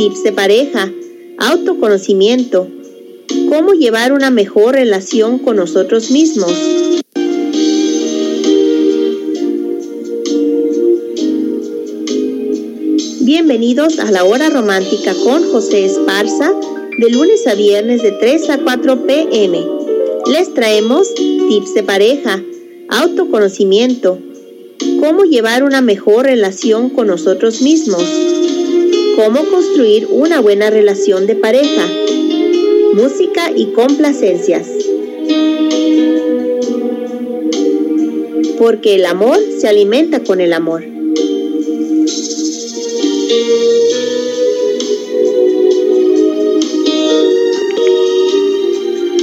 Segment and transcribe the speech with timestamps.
[0.00, 0.90] tips de pareja,
[1.36, 2.66] autoconocimiento,
[3.50, 6.50] cómo llevar una mejor relación con nosotros mismos.
[13.20, 16.50] Bienvenidos a la hora romántica con José Esparza,
[16.98, 19.66] de lunes a viernes de 3 a 4 pm.
[20.32, 22.42] Les traemos tips de pareja,
[22.88, 24.18] autoconocimiento,
[24.98, 28.02] cómo llevar una mejor relación con nosotros mismos,
[29.22, 31.86] cómo construir una buena relación de pareja,
[32.94, 34.66] música y complacencias.
[38.58, 40.86] Porque el amor se alimenta con el amor.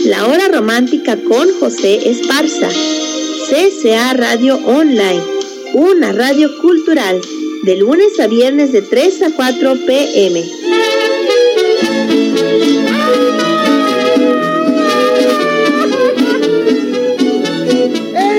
[0.05, 2.70] La hora romántica con José Esparza.
[3.49, 5.23] CCA Radio Online,
[5.73, 7.20] una radio cultural,
[7.63, 10.43] de lunes a viernes de 3 a 4 pm.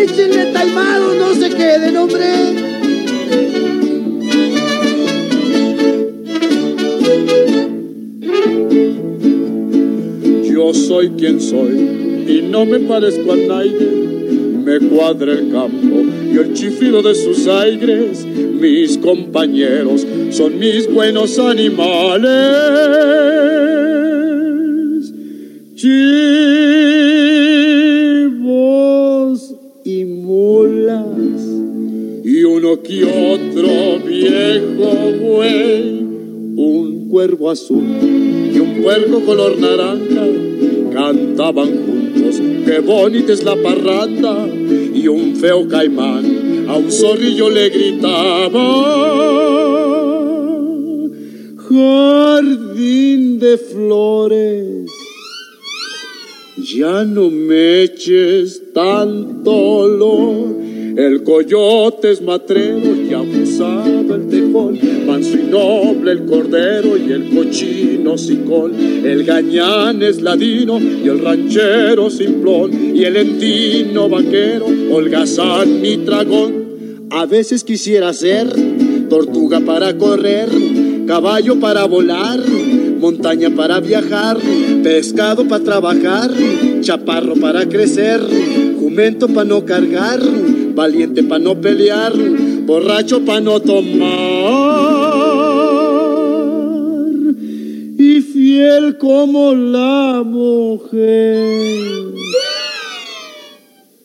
[0.03, 2.27] ¡Échenle taimado, no se queden, hombre!
[10.51, 14.09] Yo soy quien soy y no me parezco a nadie.
[14.65, 18.27] Me cuadra el campo el chiflido de sus aires.
[18.27, 22.29] Mis compañeros son mis buenos animales.
[25.75, 26.35] Chivos
[29.85, 31.45] y mulas
[32.25, 35.99] y uno que otro viejo güey.
[36.61, 37.85] Un cuervo azul
[38.53, 40.27] y un puerco color naranja
[40.93, 44.47] cantaban juntos, qué bonita es la parranda,
[44.99, 48.69] y un feo caimán a un zorrillo le gritaba,
[51.69, 54.91] jardín de flores,
[56.57, 60.57] ya no me eches tanto olor.
[60.97, 63.98] El coyote es matrero y abusado
[64.49, 68.73] tejón, manso y noble el cordero y el cochino sicón,
[69.05, 77.09] el gañán es ladino y el ranchero simplón, y el entino vaquero, holgazán mi dragón.
[77.11, 78.49] A veces quisiera ser
[79.09, 80.49] tortuga para correr,
[81.07, 82.39] caballo para volar,
[83.01, 84.37] montaña para viajar,
[84.83, 86.31] pescado para trabajar,
[86.81, 88.21] chaparro para crecer,
[88.79, 90.21] jumento para no cargar,
[90.75, 92.13] valiente para no pelear,
[92.69, 93.99] borracho para no tomar
[97.99, 101.89] y fiel como la mujer.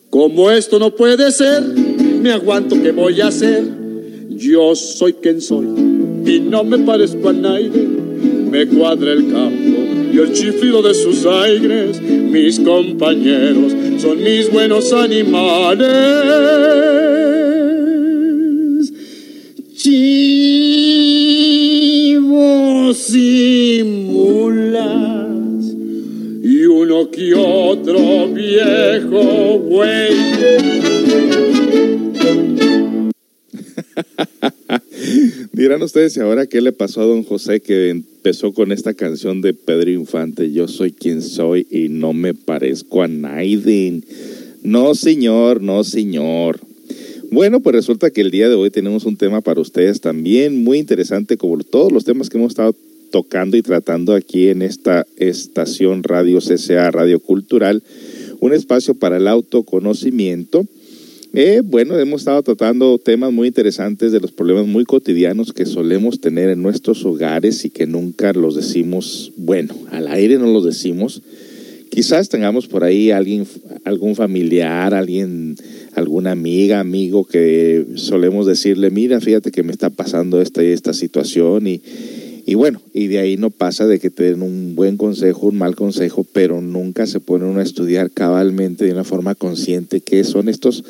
[0.10, 1.62] Como esto no puede ser,
[2.22, 3.66] me aguanto que voy a hacer.
[4.30, 5.68] Yo soy quien soy
[6.26, 7.70] y no me parezco a nadie.
[7.70, 9.80] Me cuadra el campo
[10.14, 12.02] y el chiflido de sus aires.
[12.02, 17.03] Mis compañeros son mis buenos animales.
[19.84, 20.00] Chivos
[23.14, 25.76] y mulas
[26.42, 30.08] y uno que otro viejo güey.
[35.52, 39.42] Dirán ustedes, ¿y ahora qué le pasó a don José que empezó con esta canción
[39.42, 40.54] de Pedro Infante?
[40.54, 44.06] Yo soy quien soy y no me parezco a Naiden.
[44.64, 46.62] No, señor, no, señor.
[47.34, 50.78] Bueno, pues resulta que el día de hoy tenemos un tema para ustedes también muy
[50.78, 52.76] interesante, como todos los temas que hemos estado
[53.10, 57.82] tocando y tratando aquí en esta estación Radio CCA, Radio Cultural,
[58.40, 60.68] un espacio para el autoconocimiento.
[61.34, 66.22] Eh, bueno, hemos estado tratando temas muy interesantes de los problemas muy cotidianos que solemos
[66.22, 71.24] tener en nuestros hogares y que nunca los decimos, bueno, al aire no los decimos.
[71.90, 73.48] Quizás tengamos por ahí alguien,
[73.86, 75.56] algún familiar, alguien,
[75.96, 80.94] alguna amiga, amigo que solemos decirle, mira, fíjate que me está pasando esta y esta
[80.94, 81.82] situación y,
[82.46, 85.58] y bueno, y de ahí no pasa de que te den un buen consejo, un
[85.58, 90.24] mal consejo, pero nunca se pone uno a estudiar cabalmente de una forma consciente qué
[90.24, 90.84] son estos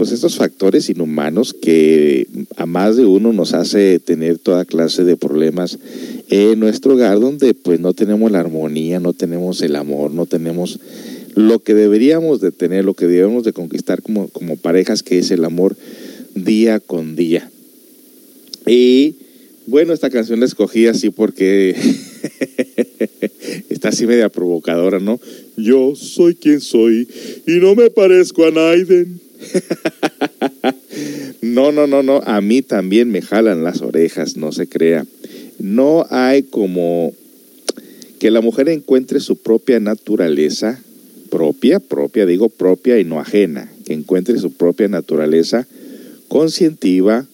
[0.00, 2.26] pues estos factores inhumanos que
[2.56, 5.78] a más de uno nos hace tener toda clase de problemas
[6.30, 10.80] en nuestro hogar donde pues no tenemos la armonía, no tenemos el amor, no tenemos
[11.34, 15.30] lo que deberíamos de tener, lo que debemos de conquistar como, como parejas, que es
[15.30, 15.76] el amor
[16.34, 17.50] día con día.
[18.66, 19.14] Y
[19.66, 21.76] bueno, esta canción la escogí así porque
[23.68, 25.20] está así media provocadora, ¿no?
[25.56, 27.08] Yo soy quien soy
[27.46, 29.20] y no me parezco a Naiden.
[31.42, 32.20] no, no, no, no.
[32.24, 35.06] A mí también me jalan las orejas, no se crea.
[35.58, 37.14] no hay como
[38.18, 40.82] que la mujer encuentre su propia naturaleza,
[41.30, 45.66] propia, propia, digo propia y no ajena, que encuentre su propia naturaleza
[46.28, 47.26] conscientiva,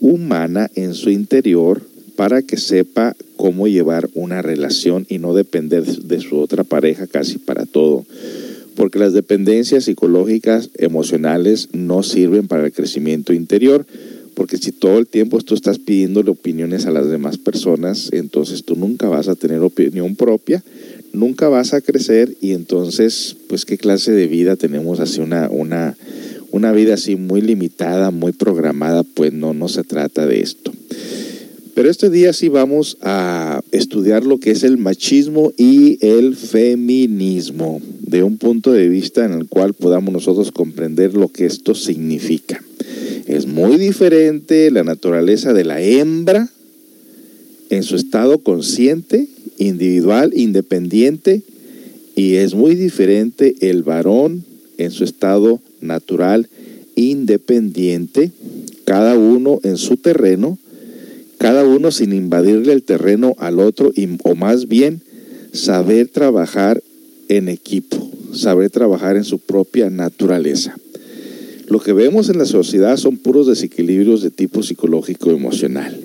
[0.00, 1.82] humana en su interior,
[2.16, 7.38] para que sepa cómo llevar una relación y no depender de su otra pareja casi
[7.38, 8.04] para todo.
[8.76, 13.86] Porque las dependencias psicológicas, emocionales, no sirven para el crecimiento interior.
[14.34, 18.76] Porque si todo el tiempo tú estás pidiéndole opiniones a las demás personas, entonces tú
[18.76, 20.62] nunca vas a tener opinión propia,
[21.12, 25.96] nunca vas a crecer y entonces, pues, ¿qué clase de vida tenemos así una, una,
[26.50, 29.02] una vida así muy limitada, muy programada?
[29.02, 30.72] Pues no, no se trata de esto.
[31.74, 37.80] Pero este día sí vamos a estudiar lo que es el machismo y el feminismo,
[38.00, 42.62] de un punto de vista en el cual podamos nosotros comprender lo que esto significa.
[43.26, 46.50] Es muy diferente la naturaleza de la hembra
[47.70, 49.28] en su estado consciente,
[49.60, 51.42] individual, independiente,
[52.16, 54.44] y es muy diferente el varón
[54.78, 56.48] en su estado natural,
[56.96, 58.32] independiente,
[58.84, 60.58] cada uno en su terreno,
[61.38, 63.92] cada uno sin invadirle el terreno al otro,
[64.24, 65.00] o más bien
[65.52, 66.82] saber trabajar
[67.28, 70.76] en equipo, saber trabajar en su propia naturaleza.
[71.68, 75.96] Lo que vemos en la sociedad son puros desequilibrios de tipo psicológico emocional.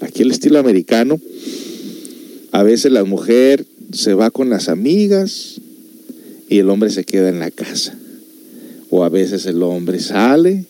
[0.00, 1.18] Aquí el estilo americano,
[2.54, 5.60] a veces la mujer se va con las amigas
[6.48, 7.98] y el hombre se queda en la casa.
[8.90, 10.64] O a veces el hombre sale,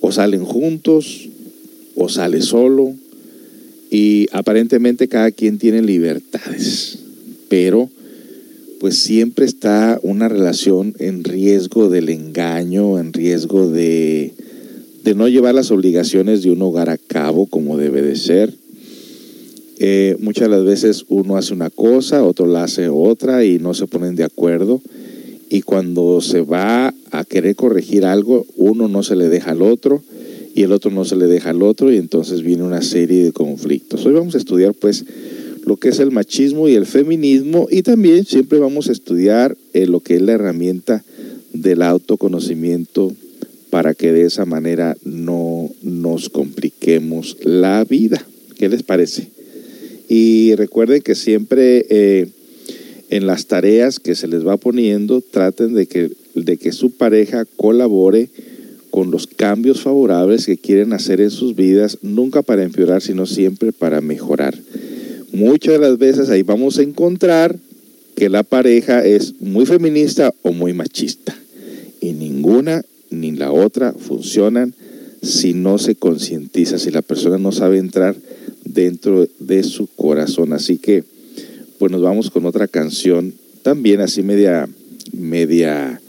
[0.00, 1.28] o salen juntos,
[1.94, 2.92] o sale solo,
[3.88, 6.98] y aparentemente cada quien tiene libertades,
[7.48, 7.88] pero
[8.80, 14.32] pues siempre está una relación en riesgo del engaño, en riesgo de,
[15.04, 18.63] de no llevar las obligaciones de un hogar a cabo como debe de ser.
[19.78, 23.86] Eh, muchas las veces uno hace una cosa, otro la hace otra y no se
[23.86, 24.80] ponen de acuerdo.
[25.50, 30.02] Y cuando se va a querer corregir algo, uno no se le deja al otro
[30.54, 33.32] y el otro no se le deja al otro y entonces viene una serie de
[33.32, 34.06] conflictos.
[34.06, 35.04] Hoy vamos a estudiar pues
[35.64, 39.86] lo que es el machismo y el feminismo y también siempre vamos a estudiar eh,
[39.86, 41.02] lo que es la herramienta
[41.52, 43.12] del autoconocimiento
[43.70, 48.24] para que de esa manera no nos compliquemos la vida.
[48.56, 49.33] ¿Qué les parece?
[50.16, 52.28] Y recuerden que siempre eh,
[53.10, 57.44] en las tareas que se les va poniendo traten de que, de que su pareja
[57.56, 58.28] colabore
[58.92, 63.72] con los cambios favorables que quieren hacer en sus vidas, nunca para empeorar, sino siempre
[63.72, 64.56] para mejorar.
[65.32, 67.58] Muchas de las veces ahí vamos a encontrar
[68.14, 71.36] que la pareja es muy feminista o muy machista.
[72.00, 74.74] Y ninguna ni la otra funcionan
[75.22, 78.14] si no se concientiza, si la persona no sabe entrar
[78.74, 80.52] dentro de su corazón.
[80.52, 81.04] Así que,
[81.78, 83.32] pues nos vamos con otra canción,
[83.62, 84.68] también así media,
[85.12, 86.00] media,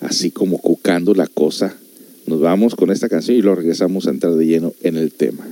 [0.00, 1.76] así como cucando la cosa,
[2.26, 5.46] nos vamos con esta canción y lo regresamos a entrar de lleno en el tema.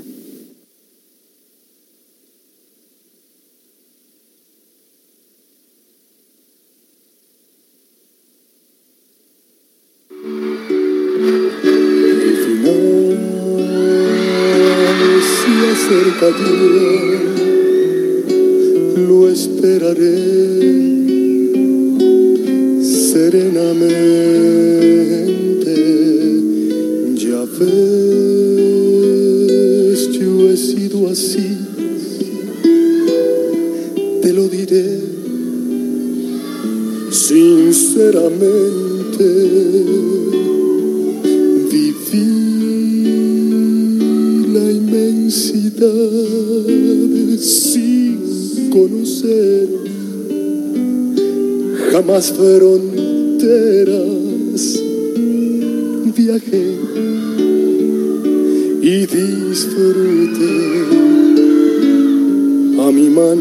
[62.94, 63.34] A mi manera.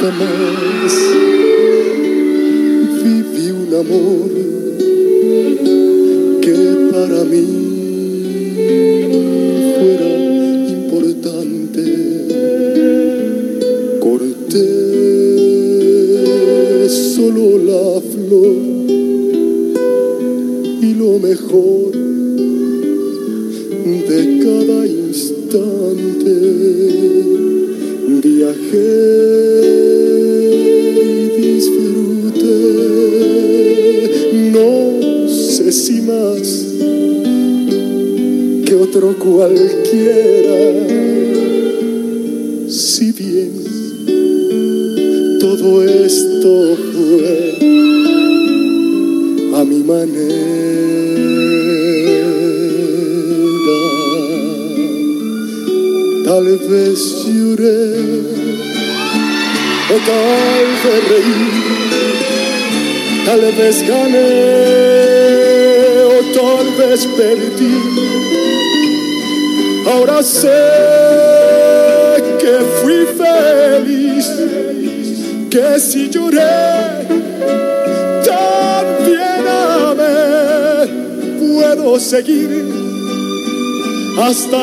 [0.00, 0.94] Jamás
[3.04, 4.30] viví un amor
[6.40, 6.56] que
[6.92, 7.71] para mí
[84.32, 84.61] hasta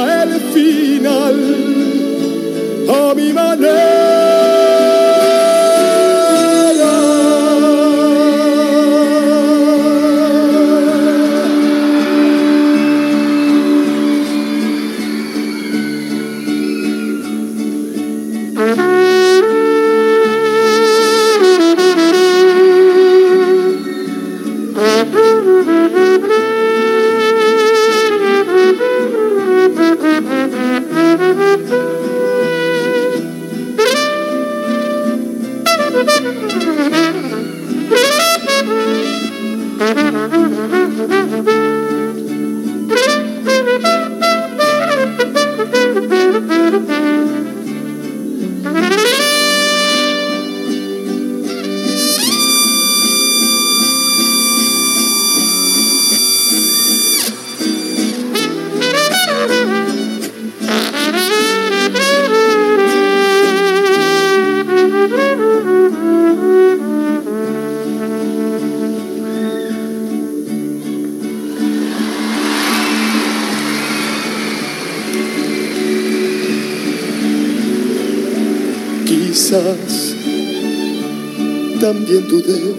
[82.29, 82.75] dudé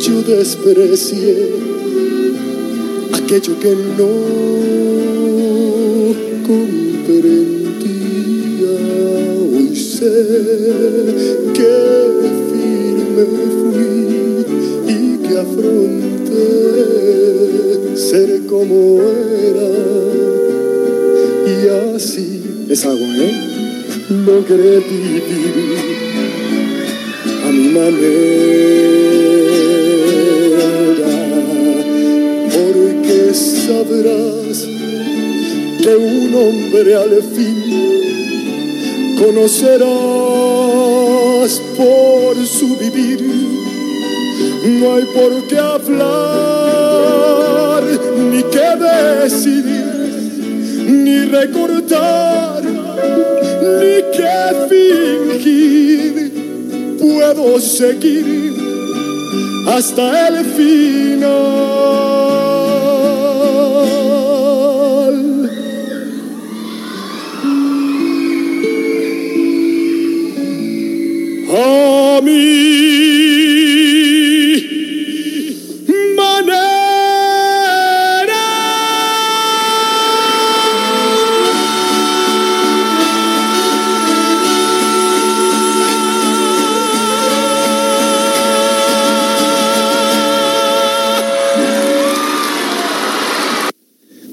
[0.00, 1.36] yo desprecié
[3.14, 4.12] aquello que no
[6.46, 7.72] comprendía.
[9.40, 10.12] Hoy sé
[11.54, 11.71] que
[22.72, 23.34] Es agua, ¿eh?
[24.08, 25.76] logré vivir
[27.44, 27.92] a mi manera,
[32.50, 34.58] porque sabrás
[35.82, 37.58] que un hombre al fin
[39.18, 39.90] conocerás
[41.76, 43.20] por su vivir,
[44.80, 46.22] no hay por qué hablar
[48.30, 49.92] ni qué decidir
[50.88, 52.41] ni recordar,
[57.60, 58.54] Seguir
[59.66, 61.71] hasta el final.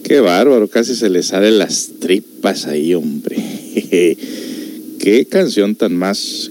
[0.10, 3.38] Qué bárbaro, casi se le salen las tripas ahí, hombre.
[5.00, 6.50] Qué canción tan más,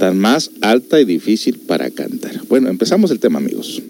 [0.00, 2.44] tan más alta y difícil para cantar.
[2.48, 3.80] Bueno, empezamos el tema, amigos.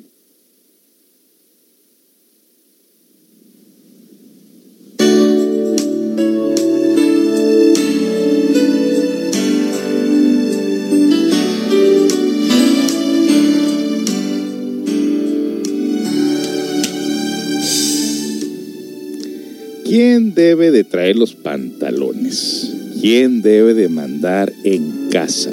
[20.34, 22.68] ¿Quién debe de traer los pantalones?
[23.00, 25.50] ¿Quién debe de mandar en casa?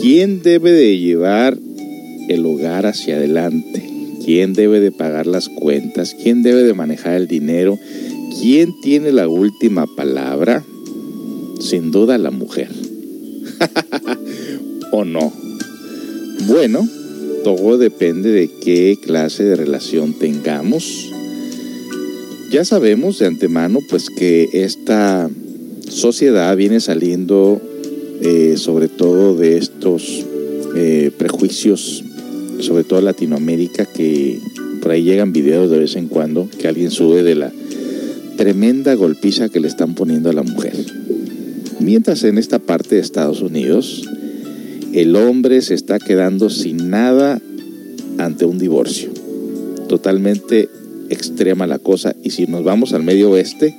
[0.00, 1.58] ¿Quién debe de llevar
[2.30, 3.86] el hogar hacia adelante?
[4.24, 6.16] ¿Quién debe de pagar las cuentas?
[6.20, 7.78] ¿Quién debe de manejar el dinero?
[8.40, 10.64] ¿Quién tiene la última palabra?
[11.60, 12.70] Sin duda la mujer.
[14.92, 15.30] ¿O no?
[16.46, 16.88] Bueno,
[17.44, 21.13] todo depende de qué clase de relación tengamos.
[22.54, 25.28] Ya sabemos de antemano pues que esta
[25.88, 27.60] sociedad viene saliendo
[28.22, 30.24] eh, sobre todo de estos
[30.76, 32.04] eh, prejuicios,
[32.60, 34.38] sobre todo Latinoamérica, que
[34.80, 37.50] por ahí llegan videos de vez en cuando que alguien sube de la
[38.36, 40.76] tremenda golpiza que le están poniendo a la mujer.
[41.80, 44.08] Mientras en esta parte de Estados Unidos,
[44.92, 47.42] el hombre se está quedando sin nada
[48.18, 49.10] ante un divorcio.
[49.88, 50.68] Totalmente
[51.14, 52.14] extrema la cosa.
[52.22, 53.74] Y si nos vamos al medio oeste,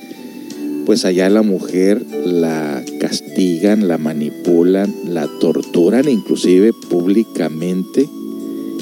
[0.86, 8.08] pues allá la mujer la castigan, la manipulan, la torturan inclusive públicamente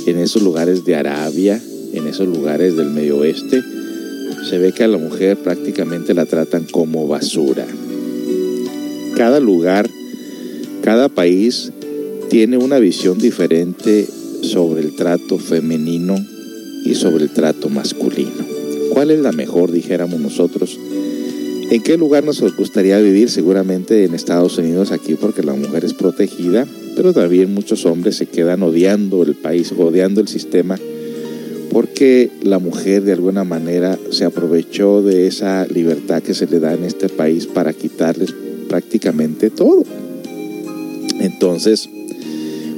[0.06, 1.62] en esos lugares de Arabia,
[1.94, 3.62] en esos lugares del medio oeste.
[4.50, 7.66] Se ve que a la mujer prácticamente la tratan como basura.
[9.16, 9.90] Cada lugar,
[10.82, 11.72] cada país
[12.30, 14.06] tiene una visión diferente
[14.42, 16.16] sobre el trato femenino
[16.84, 18.46] y sobre el trato masculino.
[18.92, 20.78] ¿Cuál es la mejor, dijéramos nosotros?
[21.72, 23.30] ¿En qué lugar nos gustaría vivir?
[23.30, 28.28] Seguramente en Estados Unidos, aquí porque la mujer es protegida, pero también muchos hombres se
[28.28, 30.78] quedan odiando el país, odiando el sistema,
[31.72, 36.74] porque la mujer de alguna manera se aprovechó de esa libertad que se le da
[36.74, 38.36] en este país para quitarles
[38.70, 39.84] prácticamente todo.
[41.20, 41.90] Entonces,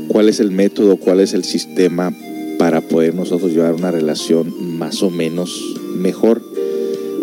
[0.08, 2.16] ¿cuál es el método, cuál es el sistema
[2.66, 5.62] para poder nosotros llevar una relación más o menos
[5.96, 6.42] mejor?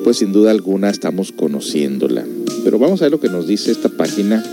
[0.05, 2.25] pues sin duda alguna estamos conociéndola.
[2.63, 4.45] Pero vamos a ver lo que nos dice esta página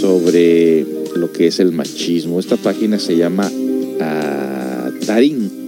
[0.00, 0.86] sobre
[1.16, 2.38] lo que es el machismo.
[2.38, 5.06] Esta página se llama uh,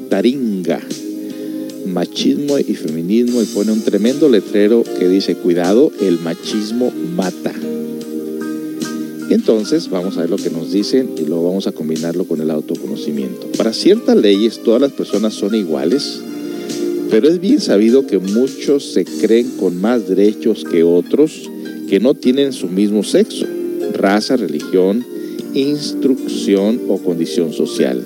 [0.09, 0.81] Taringa,
[1.87, 7.53] machismo y feminismo y pone un tremendo letrero que dice, cuidado, el machismo mata.
[9.31, 12.51] Entonces vamos a ver lo que nos dicen y luego vamos a combinarlo con el
[12.51, 13.47] autoconocimiento.
[13.57, 16.23] Para ciertas leyes todas las personas son iguales
[17.11, 21.51] pero es bien sabido que muchos se creen con más derechos que otros
[21.89, 23.47] que no tienen su mismo sexo,
[23.95, 25.05] raza, religión,
[25.55, 28.05] instrucción o condición social.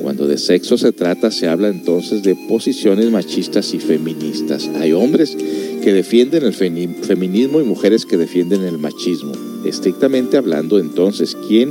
[0.00, 4.70] Cuando de sexo se trata, se habla entonces de posiciones machistas y feministas.
[4.76, 5.36] Hay hombres
[5.80, 9.32] que defienden el feminismo y mujeres que defienden el machismo.
[9.64, 11.70] Estrictamente hablando, entonces, ¿quién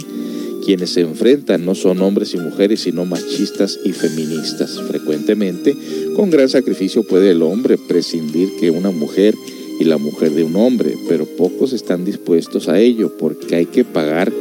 [0.70, 4.80] quienes se enfrentan no son hombres y mujeres, sino machistas y feministas.
[4.88, 5.76] Frecuentemente,
[6.16, 9.34] con gran sacrificio puede el hombre prescindir que una mujer
[9.80, 13.84] y la mujer de un hombre, pero pocos están dispuestos a ello porque hay que
[13.84, 14.32] pagar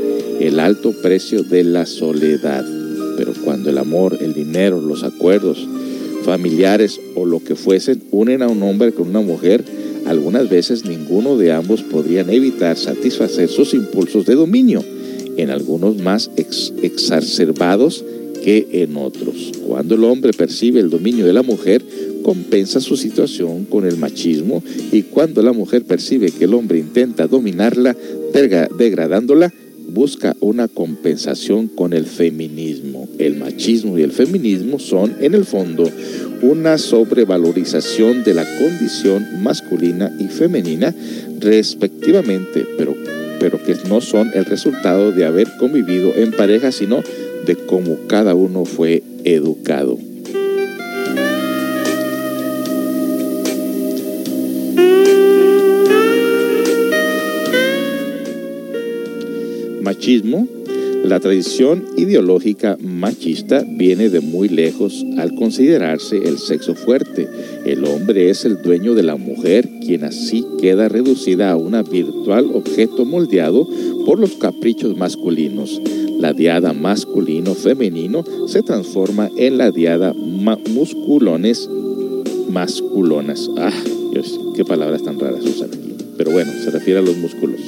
[0.41, 2.63] el alto precio de la soledad.
[3.17, 5.67] Pero cuando el amor, el dinero, los acuerdos
[6.29, 9.65] familiares o lo que fuesen unen a un hombre con una mujer,
[10.05, 14.85] algunas veces ninguno de ambos podrían evitar satisfacer sus impulsos de dominio
[15.39, 18.05] en algunos más exacerbados
[18.45, 19.53] que en otros.
[19.67, 21.83] Cuando el hombre percibe el dominio de la mujer,
[22.23, 24.63] compensa su situación con el machismo
[24.93, 27.97] y cuando la mujer percibe que el hombre intenta dominarla,
[28.79, 29.51] degradándola,
[29.89, 33.09] busca una compensación con el feminismo.
[33.19, 35.91] El machismo y el feminismo son, en el fondo,
[36.43, 40.95] una sobrevalorización de la condición masculina y femenina
[41.41, 42.95] respectivamente, pero
[43.39, 47.03] pero que no son el resultado de haber convivido en pareja, sino
[47.47, 49.99] de cómo cada uno fue educado.
[59.99, 60.47] Machismo
[61.05, 67.29] la tradición ideológica machista viene de muy lejos al considerarse el sexo fuerte.
[67.65, 72.49] El hombre es el dueño de la mujer, quien así queda reducida a un virtual
[72.55, 73.67] objeto moldeado
[74.07, 75.83] por los caprichos masculinos.
[76.21, 81.69] La diada masculino-femenino se transforma en la diada musculones
[82.51, 83.51] masculonas.
[83.57, 83.73] Ah,
[84.13, 85.95] Dios, qué palabras tan raras usan aquí.
[86.17, 87.61] Pero bueno, se refiere a los músculos.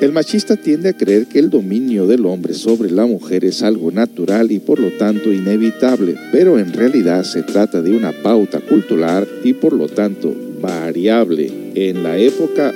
[0.00, 3.92] El machista tiende a creer que el dominio del hombre sobre la mujer es algo
[3.92, 9.28] natural y por lo tanto inevitable, pero en realidad se trata de una pauta cultural
[9.44, 11.52] y por lo tanto variable.
[11.74, 12.72] En la época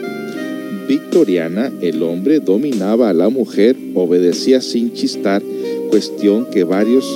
[0.86, 5.42] victoriana el hombre dominaba a la mujer, obedecía sin chistar,
[5.88, 7.06] cuestión que varios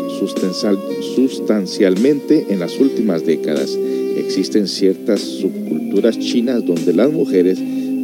[1.17, 3.77] sustancialmente en las últimas décadas.
[4.17, 7.59] Existen ciertas subculturas chinas donde las mujeres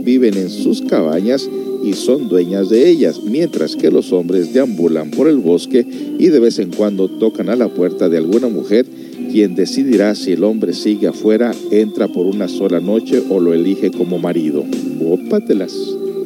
[0.04, 1.48] viven en sus cabañas
[1.84, 5.86] y son dueñas de ellas, mientras que los hombres deambulan por el bosque
[6.18, 8.86] y de vez en cuando tocan a la puerta de alguna mujer,
[9.30, 13.90] quien decidirá si el hombre sigue afuera, entra por una sola noche o lo elige
[13.90, 14.64] como marido.
[15.04, 15.74] Ópatelas.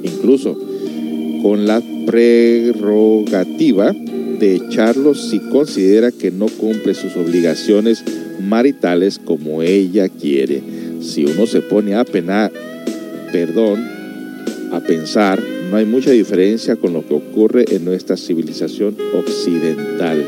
[0.02, 0.56] Incluso
[1.42, 3.92] con la prerrogativa
[4.38, 8.04] de echarlos si considera que no cumple sus obligaciones
[8.40, 10.62] maritales como ella quiere.
[11.00, 12.52] Si uno se pone a penar,
[13.32, 13.97] perdón,
[14.72, 20.24] a pensar, no hay mucha diferencia con lo que ocurre en nuestra civilización occidental.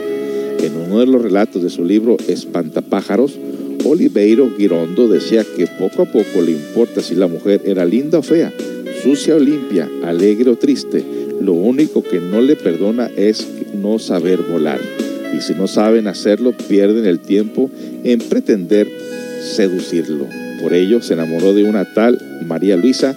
[0.63, 3.39] En uno de los relatos de su libro Espantapájaros,
[3.85, 8.23] Oliveiro Girondo decía que poco a poco le importa si la mujer era linda o
[8.23, 8.53] fea,
[9.03, 11.03] sucia o limpia, alegre o triste.
[11.41, 14.81] Lo único que no le perdona es no saber volar.
[15.37, 17.71] Y si no saben hacerlo, pierden el tiempo
[18.05, 18.89] en pretender
[19.41, 20.27] seducirlo.
[20.61, 23.17] Por ello se enamoró de una tal María Luisa.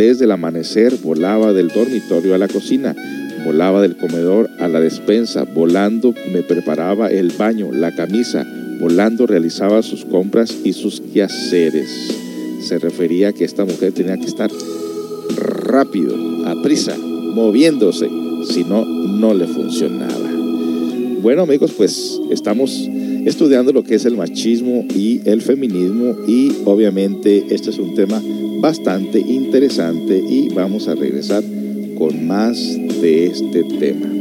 [0.00, 2.96] Desde el amanecer volaba del dormitorio a la cocina,
[3.44, 8.46] volaba del comedor a la despensa, volando me preparaba el baño, la camisa,
[8.80, 11.90] volando realizaba sus compras y sus quehaceres.
[12.62, 14.50] Se refería a que esta mujer tenía que estar
[15.36, 18.08] rápido, a prisa, moviéndose,
[18.48, 20.30] si no, no le funcionaba.
[21.20, 22.88] Bueno amigos, pues estamos
[23.26, 28.22] estudiando lo que es el machismo y el feminismo y obviamente este es un tema
[28.60, 31.42] bastante interesante y vamos a regresar
[31.98, 32.58] con más
[33.00, 34.19] de este tema.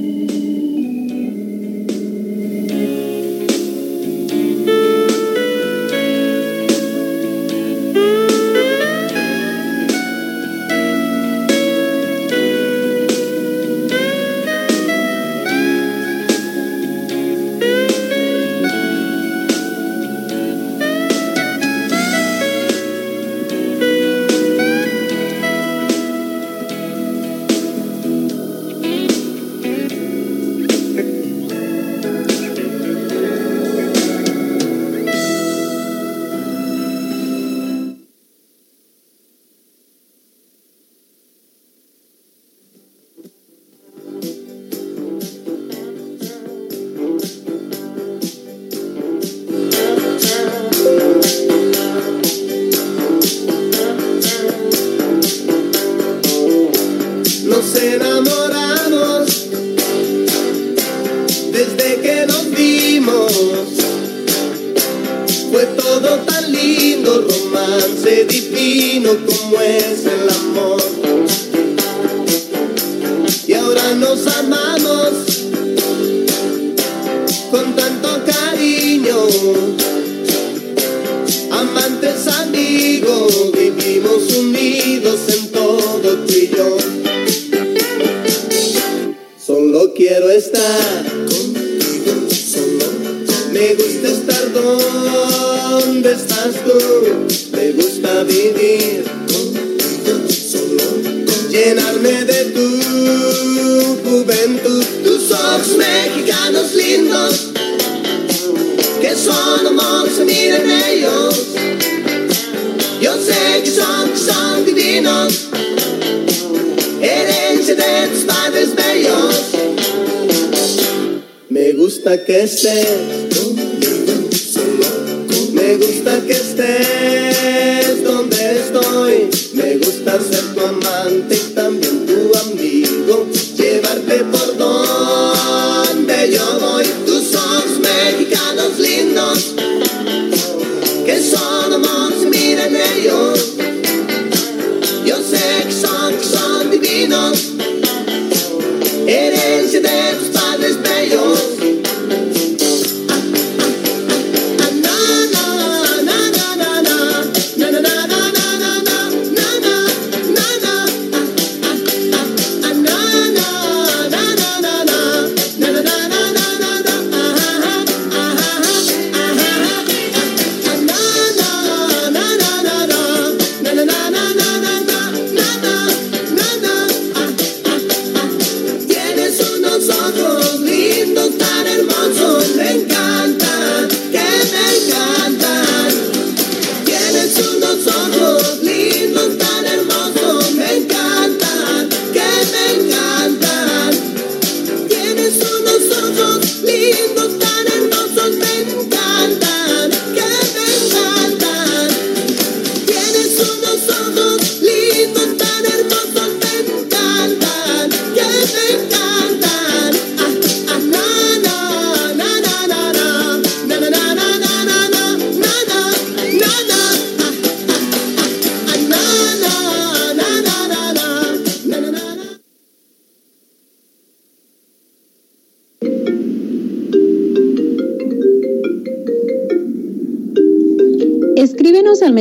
[125.69, 131.48] Me gusta que estés donde estoy, me gusta ser tu amante.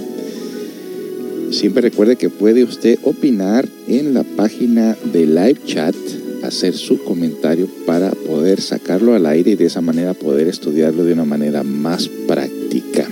[1.50, 5.96] Siempre recuerde que puede usted opinar en la página de live chat,
[6.44, 11.14] hacer su comentario para poder sacarlo al aire y de esa manera poder estudiarlo de
[11.14, 13.04] una manera más práctica.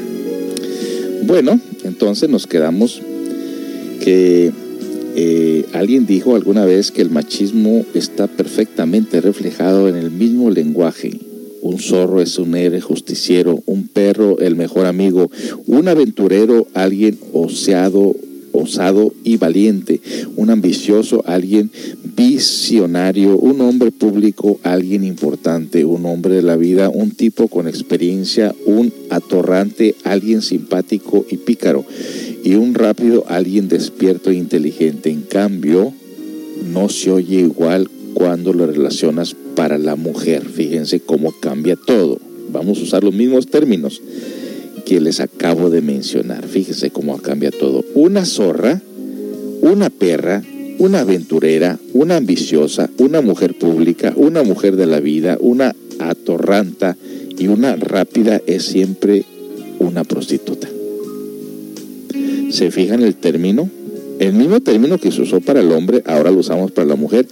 [1.25, 3.03] Bueno, entonces nos quedamos
[4.05, 4.53] que
[5.17, 11.19] eh, alguien dijo alguna vez que el machismo está perfectamente reflejado en el mismo lenguaje.
[11.63, 15.31] Un zorro es un héroe justiciero, un perro el mejor amigo,
[15.67, 18.15] un aventurero alguien oseado,
[18.53, 20.01] osado y valiente,
[20.37, 21.71] un ambicioso alguien
[22.17, 28.55] visionario, un hombre público alguien importante, un hombre de la vida, un tipo con experiencia,
[28.67, 31.85] un atorrante alguien simpático y pícaro
[32.43, 35.11] y un rápido alguien despierto e inteligente.
[35.11, 35.93] En cambio,
[36.73, 40.45] no se oye igual cuando lo relacionas para la mujer.
[40.45, 42.19] Fíjense cómo cambia todo.
[42.53, 44.01] Vamos a usar los mismos términos
[44.85, 46.47] que les acabo de mencionar.
[46.47, 47.85] Fíjense cómo cambia todo.
[47.95, 48.81] Una zorra,
[49.63, 50.43] una perra,
[50.79, 56.97] una aventurera, una ambiciosa, una mujer pública, una mujer de la vida, una atorranta
[57.39, 59.25] y una rápida es siempre
[59.79, 60.69] una prostituta
[62.55, 63.69] se fijan el término,
[64.21, 67.27] el mismo término que se usó para el hombre, ahora lo usamos para la mujer,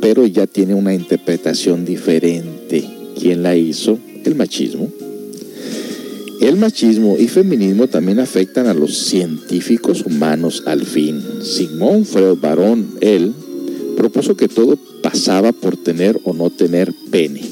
[0.00, 2.84] pero ya tiene una interpretación diferente.
[3.18, 3.98] ¿Quién la hizo?
[4.24, 4.88] El machismo.
[6.40, 11.20] El machismo y feminismo también afectan a los científicos humanos al fin.
[11.42, 13.32] Simón Freud, varón, él,
[13.96, 17.42] propuso que todo pasaba por tener o no tener pene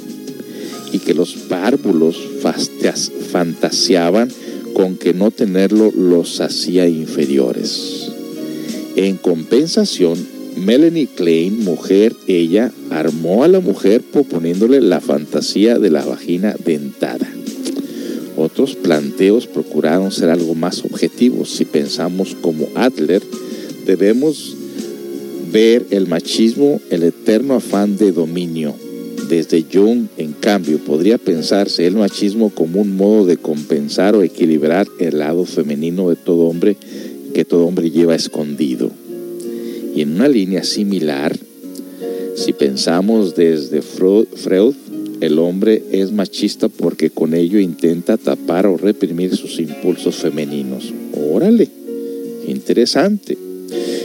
[0.92, 2.16] y que los párvulos
[3.32, 4.28] fantaseaban
[4.72, 8.12] con que no tenerlo los hacía inferiores.
[8.94, 10.16] En compensación,
[10.56, 17.28] Melanie Klein, mujer, ella armó a la mujer proponiéndole la fantasía de la vagina dentada.
[18.36, 21.50] Otros planteos procuraron ser algo más objetivos.
[21.50, 23.22] Si pensamos como Adler,
[23.86, 24.54] debemos
[25.50, 28.74] ver el machismo, el eterno afán de dominio,
[29.28, 34.86] desde Jung, en cambio, podría pensarse el machismo como un modo de compensar o equilibrar
[35.00, 36.76] el lado femenino de todo hombre
[37.34, 38.90] que todo hombre lleva escondido.
[39.94, 41.36] Y en una línea similar,
[42.36, 44.26] si pensamos desde Freud,
[45.20, 50.92] el hombre es machista porque con ello intenta tapar o reprimir sus impulsos femeninos.
[51.32, 51.68] Órale,
[52.46, 53.38] interesante.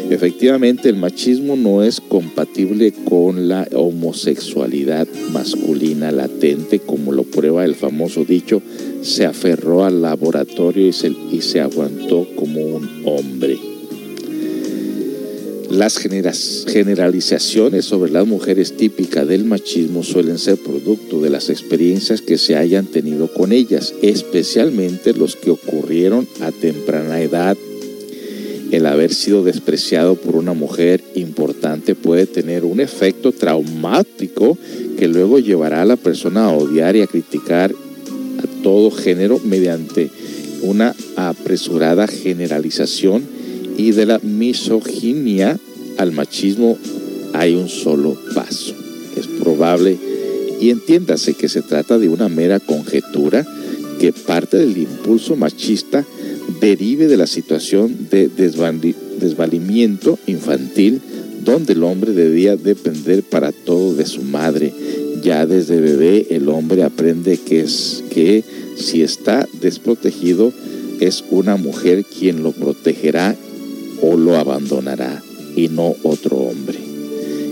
[0.10, 7.76] Efectivamente, el machismo no es compatible con la homosexualidad masculina latente, como lo prueba el
[7.76, 8.62] famoso dicho,
[9.02, 13.71] se aferró al laboratorio y se, y se aguantó como un hombre.
[15.72, 22.38] Las generalizaciones sobre las mujeres típicas del machismo suelen ser producto de las experiencias que
[22.38, 27.56] se hayan tenido con ellas, especialmente los que ocurrieron a temprana edad.
[28.70, 34.58] El haber sido despreciado por una mujer importante puede tener un efecto traumático
[34.98, 40.10] que luego llevará a la persona a odiar y a criticar a todo género mediante
[40.64, 43.41] una apresurada generalización
[43.82, 45.60] y de la misoginia
[45.98, 46.78] al machismo
[47.34, 48.76] hay un solo paso.
[49.18, 49.98] Es probable
[50.60, 53.44] y entiéndase que se trata de una mera conjetura
[54.00, 56.06] que parte del impulso machista
[56.60, 61.02] derive de la situación de desvalimiento infantil
[61.44, 64.72] donde el hombre debía depender para todo de su madre.
[65.24, 67.66] Ya desde bebé el hombre aprende que,
[68.12, 68.44] que
[68.76, 70.54] si está desprotegido
[71.00, 73.36] es una mujer quien lo protegerá
[74.02, 75.22] o lo abandonará
[75.56, 76.92] y no otro hombre.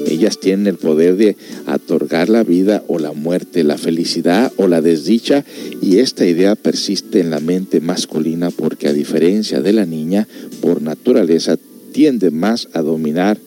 [0.08, 1.38] Ellas tienen el poder de
[1.72, 5.46] otorgar la vida o la muerte, la felicidad o la desdicha
[5.82, 10.28] y esta idea persiste en la mente masculina porque a diferencia de la niña,
[10.62, 11.58] por naturaleza
[11.92, 13.38] tiende más a dominar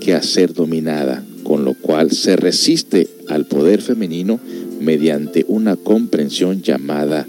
[0.00, 4.38] que a ser dominada, con lo cual se resiste al poder femenino
[4.80, 7.26] mediante una comprensión llamada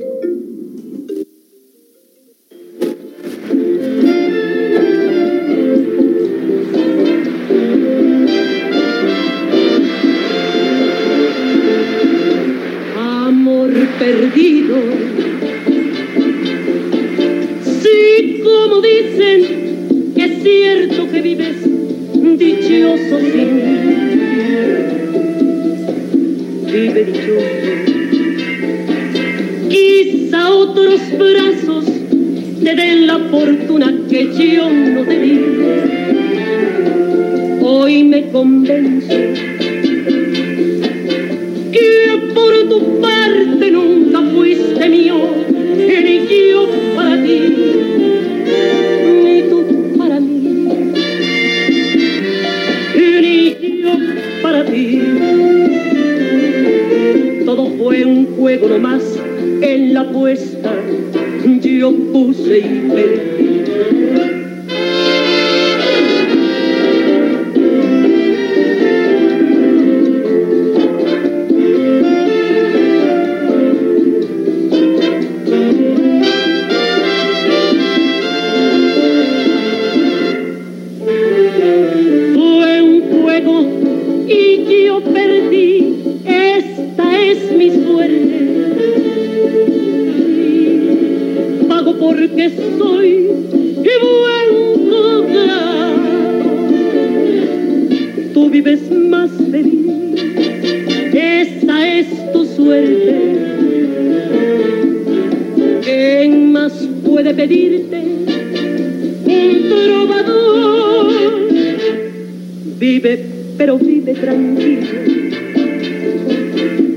[113.61, 114.87] Pero vive tranquilo.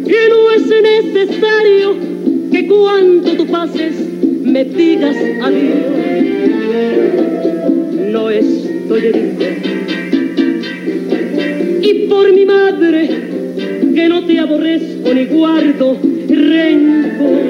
[0.08, 1.98] Que no es necesario
[2.54, 3.94] que cuando tú pases
[4.44, 5.76] me digas adiós.
[8.14, 9.44] No estoy herido.
[11.82, 13.10] Y por mi madre,
[13.94, 15.98] que no te aborrezco ni guardo
[16.30, 17.44] rencor.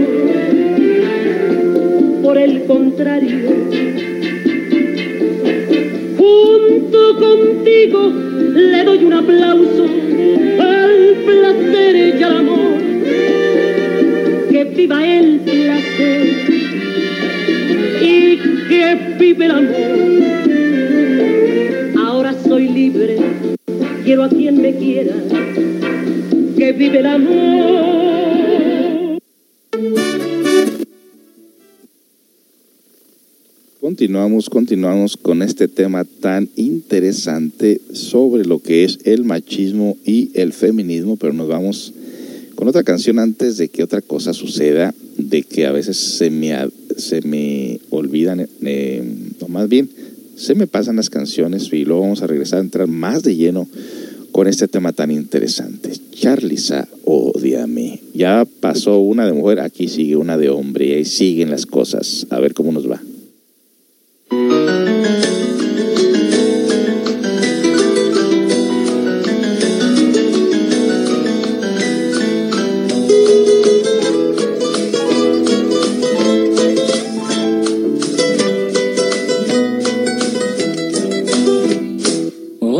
[2.23, 3.37] Por el contrario,
[6.17, 9.85] junto contigo le doy un aplauso
[10.59, 12.77] al placer y al amor.
[14.49, 16.27] Que viva el placer
[18.01, 18.37] y
[18.67, 19.73] que vive el amor.
[22.05, 23.17] Ahora soy libre,
[24.03, 25.15] quiero a quien me quiera.
[26.57, 28.02] Que vive el amor.
[34.03, 40.51] Continuamos, continuamos con este tema tan interesante sobre lo que es el machismo y el
[40.51, 41.93] feminismo, pero nos vamos
[42.55, 46.53] con otra canción antes de que otra cosa suceda, de que a veces se me,
[46.97, 49.03] se me olvidan, eh,
[49.39, 49.89] o más bien,
[50.35, 53.69] se me pasan las canciones y luego vamos a regresar a entrar más de lleno
[54.33, 55.93] con este tema tan interesante.
[56.11, 58.01] Charliza, odiame.
[58.13, 62.27] Ya pasó una de mujer, aquí sigue una de hombre y ahí siguen las cosas.
[62.31, 63.01] A ver cómo nos va.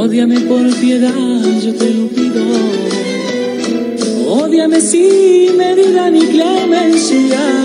[0.05, 1.11] Ódiame por piedad,
[1.63, 2.43] yo te lo pido.
[4.27, 7.62] Ódiame sin medida ni clemencia.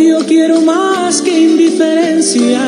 [0.00, 2.58] Odio quiero más que indiferencia.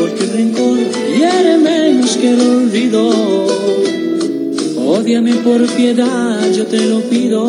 [0.00, 0.78] Porque el rencor
[1.16, 3.46] hiere menos que el olvido.
[4.84, 7.48] Ódiame por piedad, yo te lo pido.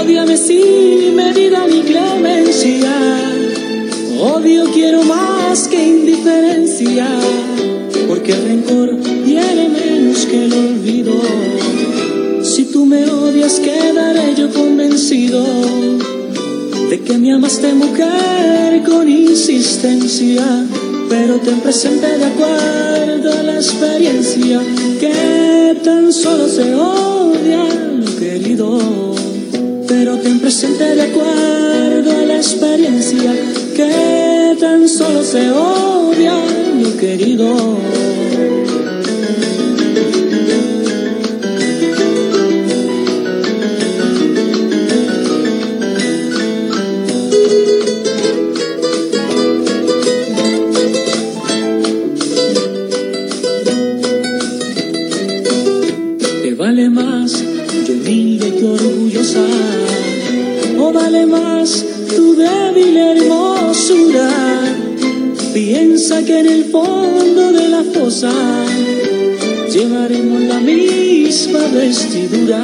[0.00, 2.92] Ódiame sin medida ni clemencia.
[4.18, 7.06] Odio quiero más que indiferencia,
[8.08, 11.14] porque el rencor tiene menos que el olvido.
[12.42, 16.19] Si tú me odias, quedaré yo convencido
[16.90, 20.44] de que me amaste mujer con insistencia.
[21.08, 24.60] pero ten presente de acuerdo a la experiencia
[24.98, 27.64] que tan solo se odia
[28.18, 28.78] querido.
[29.86, 33.32] Pero ten presente de acuerdo a la experiencia
[33.76, 36.34] que tan solo se odia
[36.82, 37.54] lo querido.
[69.72, 72.62] Llevaremos la misma vestidura.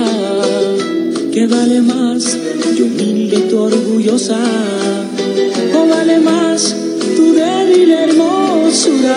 [1.33, 2.37] Que vale más
[2.77, 4.39] yo humilde tu orgullosa.
[5.75, 6.75] O vale más
[7.17, 9.17] tu débil hermosura.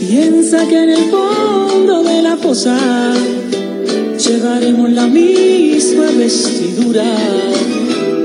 [0.00, 2.78] Piensa que en el fondo de la fosa
[4.18, 7.04] llevaremos la misma vestidura.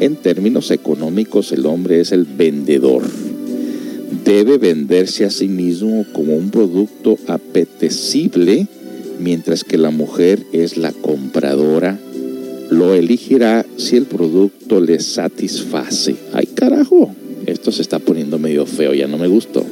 [0.00, 3.04] En términos económicos el hombre es el vendedor.
[4.24, 8.66] Debe venderse a sí mismo como un producto apetecible,
[9.20, 11.98] mientras que la mujer es la compradora.
[12.68, 16.16] Lo elegirá si el producto le satisface.
[16.32, 17.14] ¡Ay carajo!
[17.46, 19.64] Esto se está poniendo medio feo, ya no me gustó.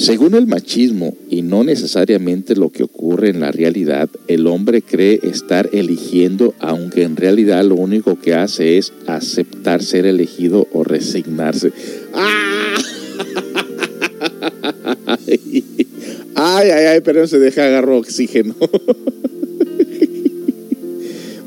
[0.00, 5.20] Según el machismo, y no necesariamente lo que ocurre en la realidad, el hombre cree
[5.22, 11.72] estar eligiendo, aunque en realidad lo único que hace es aceptar ser elegido o resignarse.
[12.14, 12.76] ¡Ah!
[16.34, 18.54] Ay, ay, ay, pero se deja agarrar oxígeno.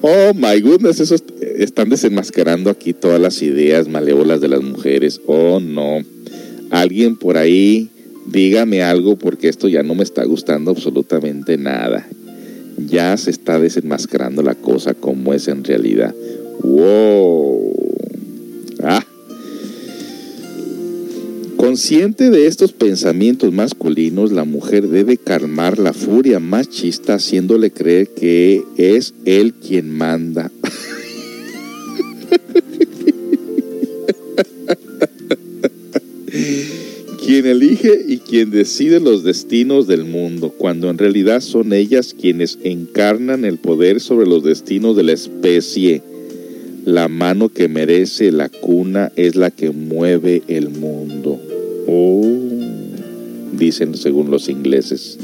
[0.06, 5.22] Oh my goodness, esos están desenmascarando aquí todas las ideas malévolas de las mujeres.
[5.28, 6.00] Oh no.
[6.72, 7.90] Alguien por ahí
[8.26, 12.08] dígame algo porque esto ya no me está gustando absolutamente nada.
[12.78, 16.14] Ya se está desenmascarando la cosa como es en realidad.
[16.62, 17.74] ¡Wow!
[18.84, 19.06] Ah.
[21.58, 28.64] Consciente de estos pensamientos masculinos, la mujer debe calmar la furia machista haciéndole creer que
[28.78, 30.52] es él quien manda.
[37.26, 42.60] quien elige y quien decide los destinos del mundo, cuando en realidad son ellas quienes
[42.64, 46.02] encarnan el poder sobre los destinos de la especie.
[46.86, 51.40] La mano que merece la cuna es la que mueve el mundo.
[51.88, 52.28] Oh,
[53.58, 55.18] dicen según los ingleses.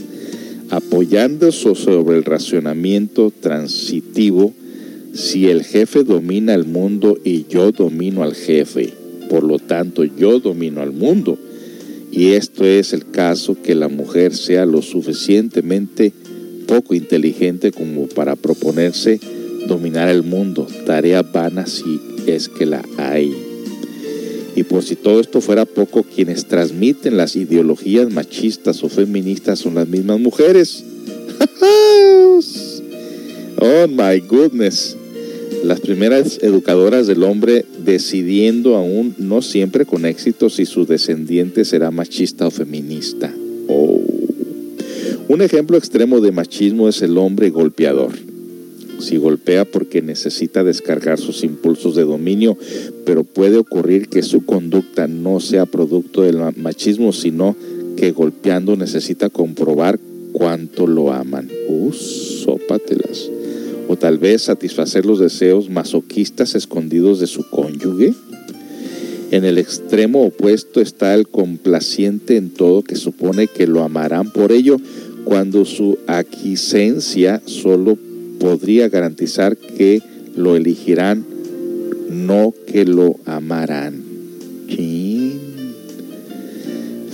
[0.69, 4.53] Apoyándose sobre el racionamiento transitivo,
[5.13, 8.93] si el jefe domina el mundo y yo domino al jefe,
[9.29, 11.37] por lo tanto yo domino al mundo,
[12.11, 16.11] y esto es el caso que la mujer sea lo suficientemente
[16.67, 19.19] poco inteligente como para proponerse
[19.67, 23.33] dominar el mundo, tarea vana si es que la hay.
[24.55, 29.75] Y por si todo esto fuera poco, quienes transmiten las ideologías machistas o feministas son
[29.75, 30.83] las mismas mujeres.
[33.61, 34.98] oh my goodness.
[35.63, 41.91] Las primeras educadoras del hombre decidiendo aún no siempre con éxito si su descendiente será
[41.91, 43.33] machista o feminista.
[43.67, 44.01] Oh.
[45.27, 48.13] Un ejemplo extremo de machismo es el hombre golpeador.
[48.99, 52.57] Si golpea porque necesita descargar sus impulsos de dominio,
[53.05, 57.55] pero puede ocurrir que su conducta no sea producto del machismo, sino
[57.95, 59.99] que golpeando necesita comprobar
[60.31, 61.49] cuánto lo aman.
[61.67, 63.29] Uh, sópatelas.
[63.89, 68.13] O tal vez satisfacer los deseos masoquistas escondidos de su cónyuge.
[69.31, 74.51] En el extremo opuesto está el complaciente en todo que supone que lo amarán por
[74.51, 74.77] ello,
[75.25, 77.97] cuando su aquiescencia solo
[78.39, 80.03] podría garantizar que
[80.35, 81.25] lo elegirán,
[82.09, 84.09] no que lo amarán.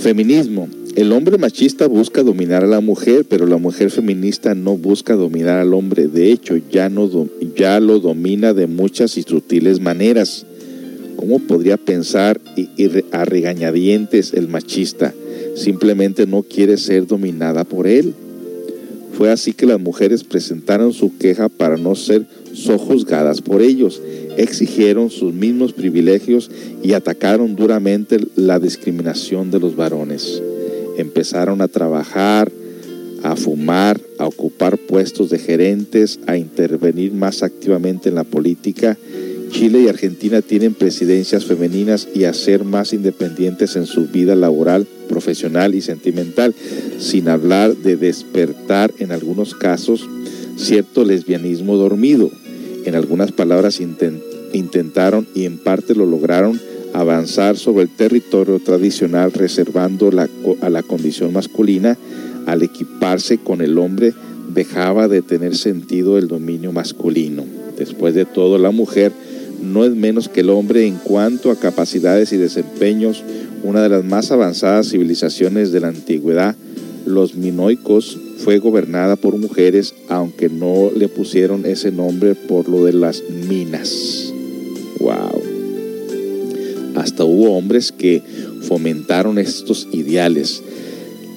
[0.05, 0.74] Feminismo.
[0.95, 5.59] El hombre machista busca dominar a la mujer, pero la mujer feminista no busca dominar
[5.59, 6.07] al hombre.
[6.07, 7.09] De hecho, ya, no,
[7.55, 10.45] ya lo domina de muchas y sutiles maneras.
[11.17, 12.39] ¿Cómo podría pensar
[13.11, 15.13] a regañadientes el machista?
[15.55, 18.13] simplemente no quiere ser dominada por él.
[19.17, 24.01] Fue así que las mujeres presentaron su queja para no ser sojuzgadas por ellos,
[24.37, 26.51] exigieron sus mismos privilegios
[26.83, 30.41] y atacaron duramente la discriminación de los varones.
[30.97, 32.51] Empezaron a trabajar,
[33.23, 38.97] a fumar, a ocupar puestos de gerentes, a intervenir más activamente en la política
[39.55, 44.85] Chile y Argentina tienen presidencias femeninas y a ser más independientes en su vida laboral,
[45.07, 46.53] profesional y sentimental,
[46.99, 50.09] sin hablar de despertar en algunos casos
[50.57, 52.29] cierto lesbianismo dormido.
[52.83, 53.79] En algunas palabras
[54.51, 56.59] intentaron y en parte lo lograron
[56.93, 60.09] avanzar sobre el territorio tradicional reservando
[60.61, 61.97] a la condición masculina
[62.45, 64.13] al equiparse con el hombre
[64.53, 67.43] dejaba de tener sentido el dominio masculino.
[67.77, 69.11] Después de todo, la mujer
[69.61, 73.23] no es menos que el hombre en cuanto a capacidades y desempeños,
[73.63, 76.55] una de las más avanzadas civilizaciones de la antigüedad,
[77.05, 82.93] los minoicos, fue gobernada por mujeres, aunque no le pusieron ese nombre por lo de
[82.93, 84.31] las minas.
[84.99, 85.54] ¡Wow!
[86.95, 88.21] Hasta hubo hombres que
[88.61, 90.63] fomentaron estos ideales.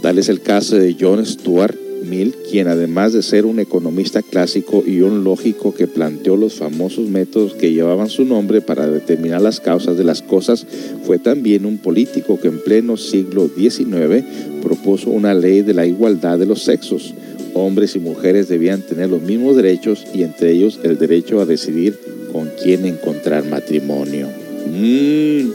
[0.03, 4.85] Tal es el caso de John Stuart Mill, quien además de ser un economista clásico
[4.87, 9.61] y un lógico que planteó los famosos métodos que llevaban su nombre para determinar las
[9.61, 10.67] causas de las cosas,
[11.05, 14.25] fue también un político que en pleno siglo XIX
[14.63, 17.15] propuso una ley de la igualdad de los sexos.
[17.55, 21.99] Hombres y mujeres debían tener los mismos derechos y entre ellos el derecho a decidir
[22.33, 24.48] con quién encontrar matrimonio.
[24.79, 25.51] Mm.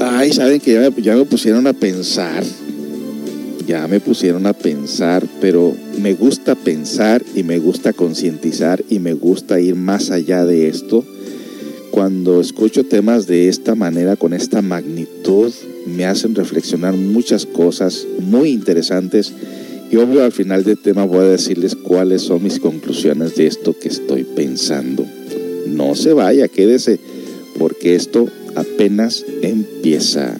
[0.00, 2.44] Ay, saben que ya ya me pusieron a pensar
[3.66, 9.14] ya me pusieron a pensar, pero me gusta pensar y me gusta concientizar y me
[9.14, 11.04] gusta ir más allá de esto.
[11.90, 15.52] Cuando escucho temas de esta manera, con esta magnitud,
[15.86, 19.32] me hacen reflexionar muchas cosas muy interesantes
[19.90, 23.78] y obvio al final del tema voy a decirles cuáles son mis conclusiones de esto
[23.78, 25.06] que estoy pensando.
[25.66, 26.98] No se vaya, quédese,
[27.58, 30.38] porque esto apenas empieza.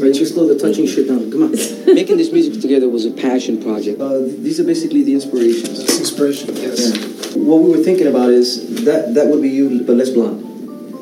[0.00, 1.30] Right, just slow the touching shit down.
[1.30, 1.50] Come on.
[1.94, 4.00] Making this music together was a passion project.
[4.00, 5.80] Uh, these are basically the inspirations.
[5.80, 6.96] It's inspiration, yes.
[6.96, 7.42] Yeah.
[7.42, 10.40] What we were thinking about is that that would be you, but less blonde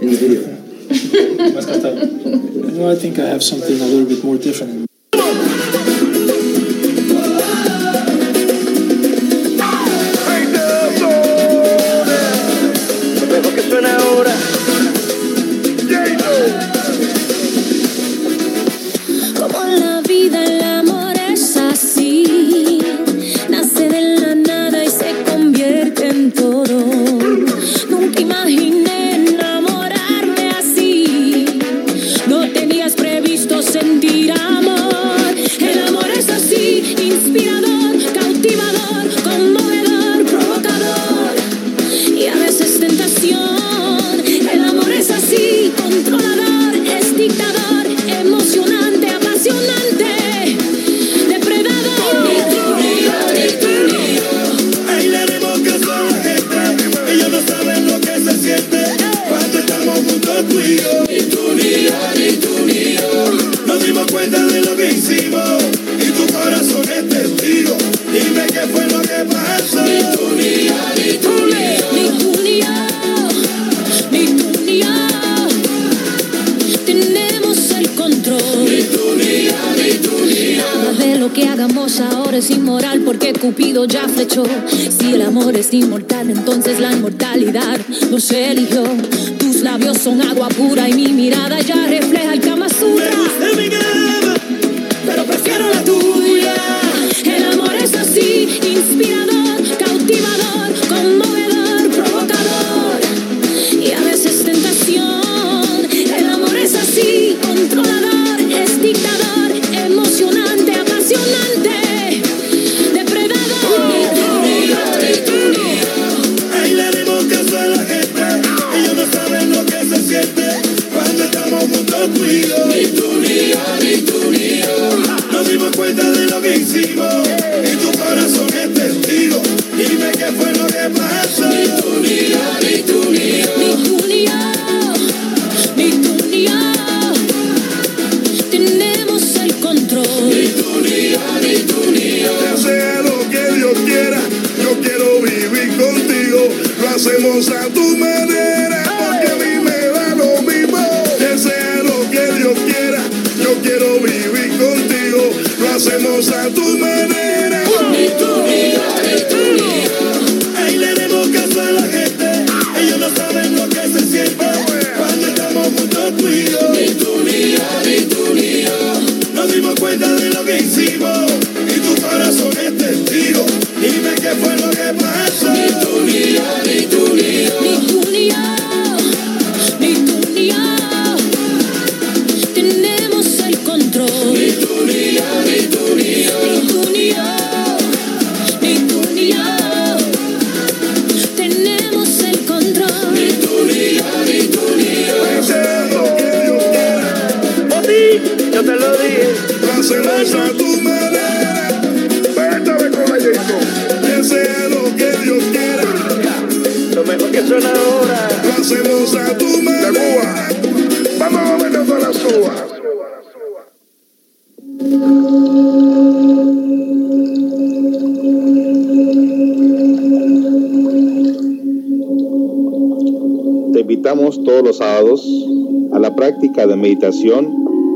[0.03, 0.55] in the video.
[2.75, 4.91] no, I think I have something a little bit more different.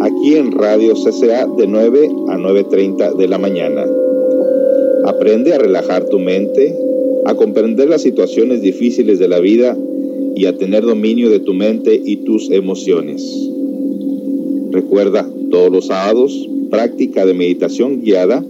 [0.01, 3.85] Aquí en Radio CCA de 9 a 9.30 de la mañana.
[5.05, 6.75] Aprende a relajar tu mente,
[7.27, 9.77] a comprender las situaciones difíciles de la vida
[10.35, 13.23] y a tener dominio de tu mente y tus emociones.
[14.71, 18.43] Recuerda, todos los sábados, práctica de meditación guiada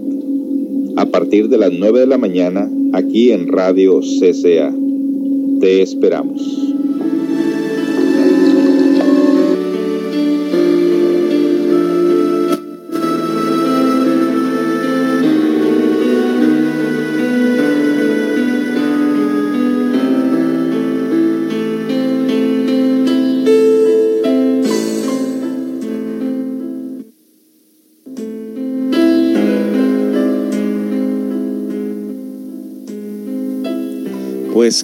[0.97, 4.73] a partir de las 9 de la mañana aquí en Radio CCA.
[5.61, 6.69] Te esperamos.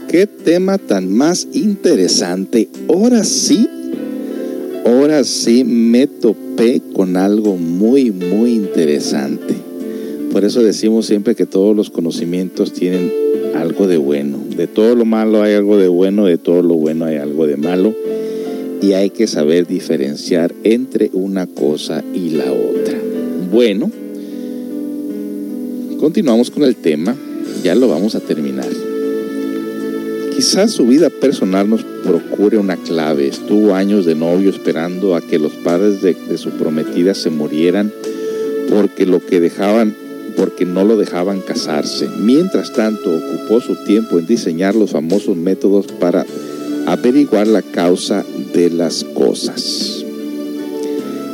[0.01, 2.68] Qué tema tan más interesante.
[2.88, 3.68] Ahora sí,
[4.84, 9.55] ahora sí me topé con algo muy, muy interesante.
[10.32, 13.12] Por eso decimos siempre que todos los conocimientos tienen
[13.55, 14.38] algo de bueno.
[14.57, 17.57] De todo lo malo hay algo de bueno, de todo lo bueno hay algo de
[17.57, 17.95] malo.
[18.82, 22.99] Y hay que saber diferenciar entre una cosa y la otra.
[23.51, 23.90] Bueno,
[25.99, 27.16] continuamos con el tema.
[27.62, 28.84] Ya lo vamos a terminar.
[30.35, 33.28] Quizás su vida personal nos procure una clave.
[33.28, 37.93] Estuvo años de novio esperando a que los padres de, de su prometida se murieran
[38.68, 39.95] porque lo que dejaban,
[40.37, 42.09] porque no lo dejaban casarse.
[42.18, 46.26] Mientras tanto, ocupó su tiempo en diseñar los famosos métodos para
[46.87, 50.05] averiguar la causa de las cosas.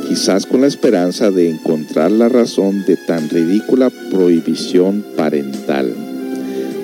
[0.07, 6.10] Quizás con la esperanza de encontrar la razón de tan ridícula prohibición parental.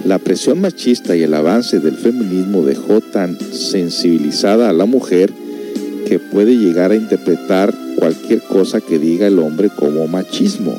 [0.07, 5.33] La presión machista y el avance del feminismo dejó tan sensibilizada a la mujer
[6.07, 10.77] que puede llegar a interpretar cualquier cosa que diga el hombre como machismo.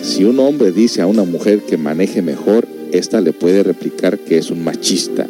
[0.00, 4.38] Si un hombre dice a una mujer que maneje mejor, ésta le puede replicar que
[4.38, 5.26] es un machista.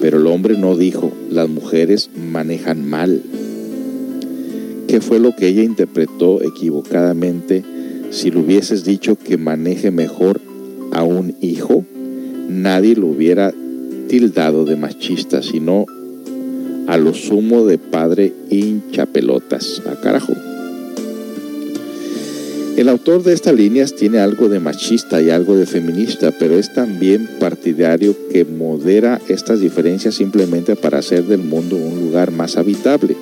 [0.00, 3.22] Pero el hombre no dijo, las mujeres manejan mal.
[4.88, 7.62] ¿Qué fue lo que ella interpretó equivocadamente
[8.10, 10.40] si le hubieses dicho que maneje mejor
[10.90, 11.84] a un hijo,
[12.48, 13.52] nadie lo hubiera
[14.08, 15.86] tildado de machista, sino
[16.86, 19.82] a lo sumo de padre hincha pelotas.
[19.90, 20.34] A carajo.
[22.76, 26.74] El autor de estas líneas tiene algo de machista y algo de feminista, pero es
[26.74, 33.16] también partidario que modera estas diferencias simplemente para hacer del mundo un lugar más habitable.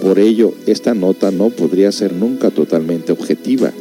[0.00, 3.72] Por ello, esta nota no podría ser nunca totalmente objetiva.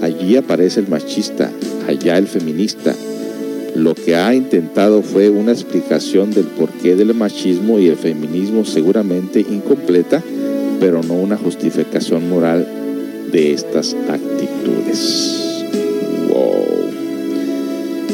[0.00, 1.52] Allí aparece el machista,
[1.86, 2.94] allá el feminista.
[3.76, 9.40] Lo que ha intentado fue una explicación del porqué del machismo y el feminismo seguramente
[9.40, 10.22] incompleta,
[10.80, 12.66] pero no una justificación moral
[13.30, 15.62] de estas actitudes.
[16.30, 16.64] Wow.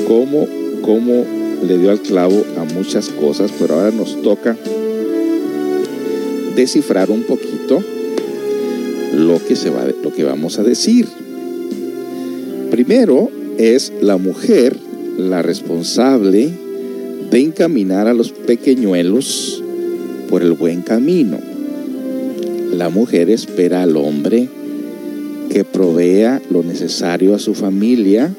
[0.08, 0.48] ¿Cómo,
[0.82, 1.24] cómo
[1.64, 4.56] le dio al clavo a muchas cosas, pero ahora nos toca
[6.56, 7.84] descifrar un poquito
[9.14, 11.06] lo que, se va, lo que vamos a decir.
[12.72, 14.76] Primero es la mujer
[15.18, 16.50] la responsable
[17.30, 19.62] de encaminar a los pequeñuelos
[20.28, 21.38] por el buen camino.
[22.72, 24.48] La mujer espera al hombre
[25.50, 28.34] que provea lo necesario a su familia,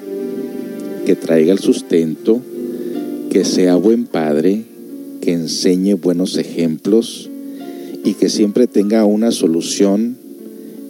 [1.05, 2.41] que traiga el sustento,
[3.29, 4.63] que sea buen padre,
[5.21, 7.29] que enseñe buenos ejemplos
[8.03, 10.17] y que siempre tenga una solución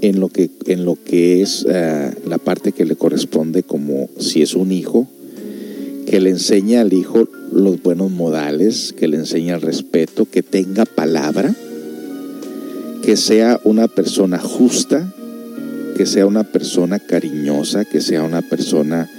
[0.01, 4.41] en lo que, en lo que es uh, la parte que le corresponde como si
[4.41, 5.07] es un hijo,
[6.13, 10.85] que le enseñe al hijo los buenos modales, que le enseñe el respeto, que tenga
[10.85, 11.55] palabra,
[13.01, 15.11] que sea una persona justa,
[15.97, 19.09] que sea una persona cariñosa, que sea una persona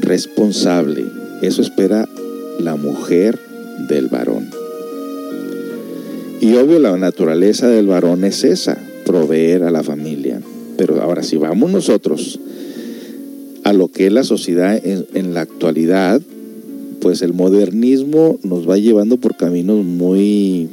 [0.00, 1.06] responsable.
[1.42, 2.08] Eso espera
[2.60, 3.40] la mujer
[3.88, 4.48] del varón.
[6.40, 10.40] Y obvio la naturaleza del varón es esa, proveer a la familia.
[10.78, 12.38] Pero ahora si vamos nosotros
[13.64, 16.22] a lo que es la sociedad en, en la actualidad,
[17.00, 20.68] pues el modernismo nos va llevando por caminos muy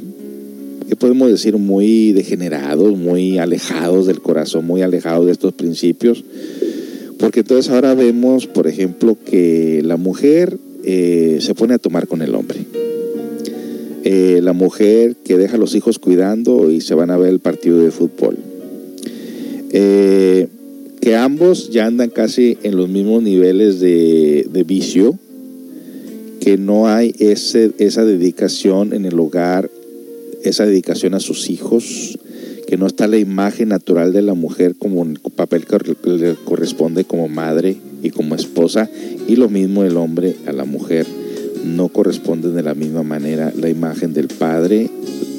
[0.88, 1.56] ¿qué podemos decir?
[1.56, 6.24] Muy degenerados, muy alejados del corazón, muy alejados de estos principios.
[7.18, 12.22] Porque entonces ahora vemos, por ejemplo, que la mujer eh, se pone a tomar con
[12.22, 12.60] el hombre.
[14.04, 17.40] Eh, la mujer que deja a los hijos cuidando y se van a ver el
[17.40, 18.36] partido de fútbol.
[19.70, 20.48] Eh,
[21.00, 25.18] que ambos ya andan casi en los mismos niveles de, de vicio,
[26.44, 29.70] que no hay ese, esa dedicación en el hogar,
[30.42, 32.18] esa dedicación a sus hijos,
[32.66, 37.06] que no está la imagen natural de la mujer como el papel que le corresponde
[37.06, 38.90] como madre y como esposa,
[39.26, 41.06] y lo mismo el hombre a la mujer.
[41.64, 44.90] No corresponde de la misma manera la imagen del padre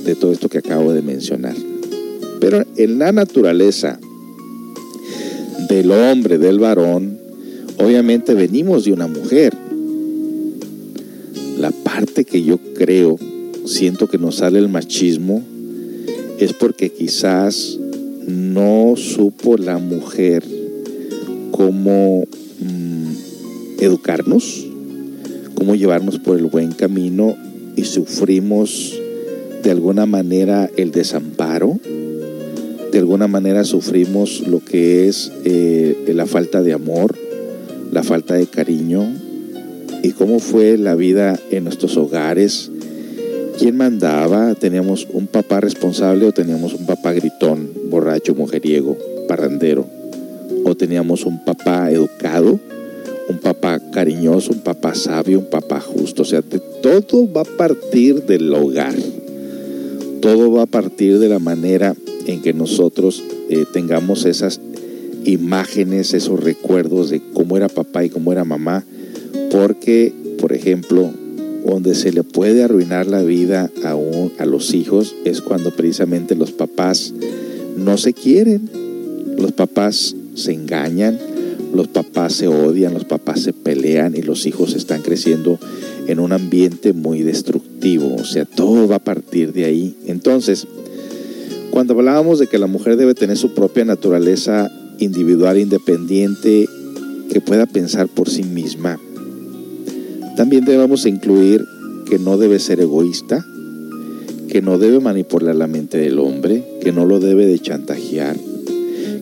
[0.06, 1.56] de todo esto que acabo de mencionar.
[2.40, 4.00] Pero en la naturaleza
[5.70, 7.20] del hombre, del varón,
[7.78, 9.65] obviamente venimos de una mujer.
[12.16, 13.18] Parte que yo creo
[13.66, 15.44] siento que nos sale el machismo
[16.40, 17.78] es porque quizás
[18.26, 20.46] no supo la mujer
[21.52, 22.24] cómo
[22.62, 24.66] mmm, educarnos,
[25.56, 27.36] cómo llevarnos por el buen camino
[27.76, 28.98] y sufrimos
[29.62, 31.82] de alguna manera el desamparo,
[32.94, 37.14] de alguna manera sufrimos lo que es eh, la falta de amor,
[37.92, 39.25] la falta de cariño
[40.06, 42.70] y cómo fue la vida en nuestros hogares,
[43.58, 48.96] quién mandaba, teníamos un papá responsable o teníamos un papá gritón, borracho, mujeriego,
[49.28, 49.88] parrandero,
[50.64, 52.60] o teníamos un papá educado,
[53.30, 58.26] un papá cariñoso, un papá sabio, un papá justo, o sea, todo va a partir
[58.26, 58.94] del hogar,
[60.22, 61.96] todo va a partir de la manera
[62.28, 64.62] en que nosotros eh, tengamos esas
[65.24, 68.86] imágenes, esos recuerdos de cómo era papá y cómo era mamá,
[69.52, 71.12] porque, por ejemplo,
[71.66, 76.36] donde se le puede arruinar la vida a, un, a los hijos es cuando precisamente
[76.36, 77.14] los papás
[77.76, 78.70] no se quieren,
[79.38, 81.20] los papás se engañan,
[81.74, 85.60] los papás se odian, los papás se pelean y los hijos están creciendo
[86.08, 89.96] en un ambiente muy destructivo, o sea, todo va a partir de ahí.
[90.06, 90.68] Entonces,
[91.72, 96.70] cuando hablábamos de que la mujer debe tener su propia naturaleza individual, independiente,
[97.30, 99.00] que pueda pensar por sí misma,
[100.36, 101.66] también debemos incluir
[102.10, 103.46] que no debe ser egoísta,
[104.50, 108.38] que no debe manipular la mente del hombre, que no lo debe de chantajear,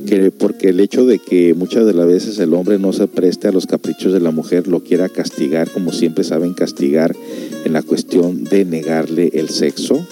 [0.06, 3.48] que porque el hecho de que muchas de las veces el hombre no se preste
[3.48, 7.16] a los caprichos de la mujer lo quiera castigar, como siempre saben castigar
[7.66, 10.06] en la cuestión de negarle el sexo,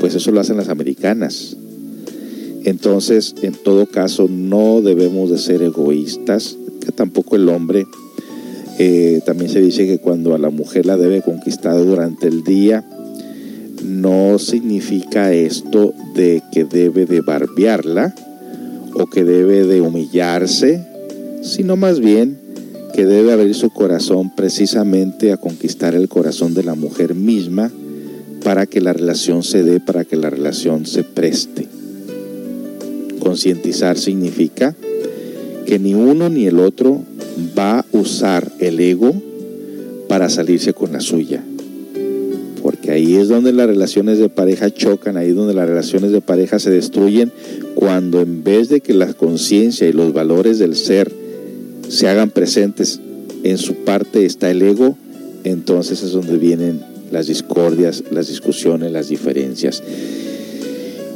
[0.00, 1.56] pues eso lo hacen las americanas.
[2.64, 6.56] Entonces, en todo caso, no debemos de ser egoístas,
[6.88, 7.86] significa tampoco el hombre.
[8.78, 12.84] Eh, también se dice que cuando a la mujer la debe conquistar durante el día,
[13.84, 18.14] no significa esto de que debe de barbearla
[18.94, 20.86] o que debe de humillarse,
[21.42, 22.38] sino más bien
[22.94, 27.70] que debe abrir su corazón precisamente a conquistar el corazón de la mujer misma
[28.44, 31.66] para que la relación se dé, para que la relación se preste.
[33.18, 34.74] Concientizar significa
[35.66, 37.02] que ni uno ni el otro
[37.58, 39.14] va a usar el ego
[40.08, 41.42] para salirse con la suya.
[42.62, 46.20] Porque ahí es donde las relaciones de pareja chocan, ahí es donde las relaciones de
[46.20, 47.32] pareja se destruyen,
[47.74, 51.12] cuando en vez de que la conciencia y los valores del ser
[51.88, 53.00] se hagan presentes
[53.44, 54.96] en su parte está el ego,
[55.44, 56.80] entonces es donde vienen
[57.10, 59.82] las discordias, las discusiones, las diferencias.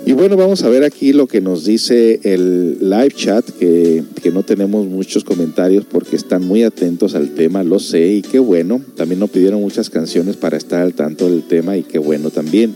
[0.05, 4.43] Y bueno, vamos a ver aquí lo que nos dice el live chat, que, no
[4.43, 8.81] tenemos muchos comentarios porque están muy atentos al tema, lo sé, y qué bueno.
[8.97, 12.75] También nos pidieron muchas canciones para estar al tanto del tema y qué bueno también.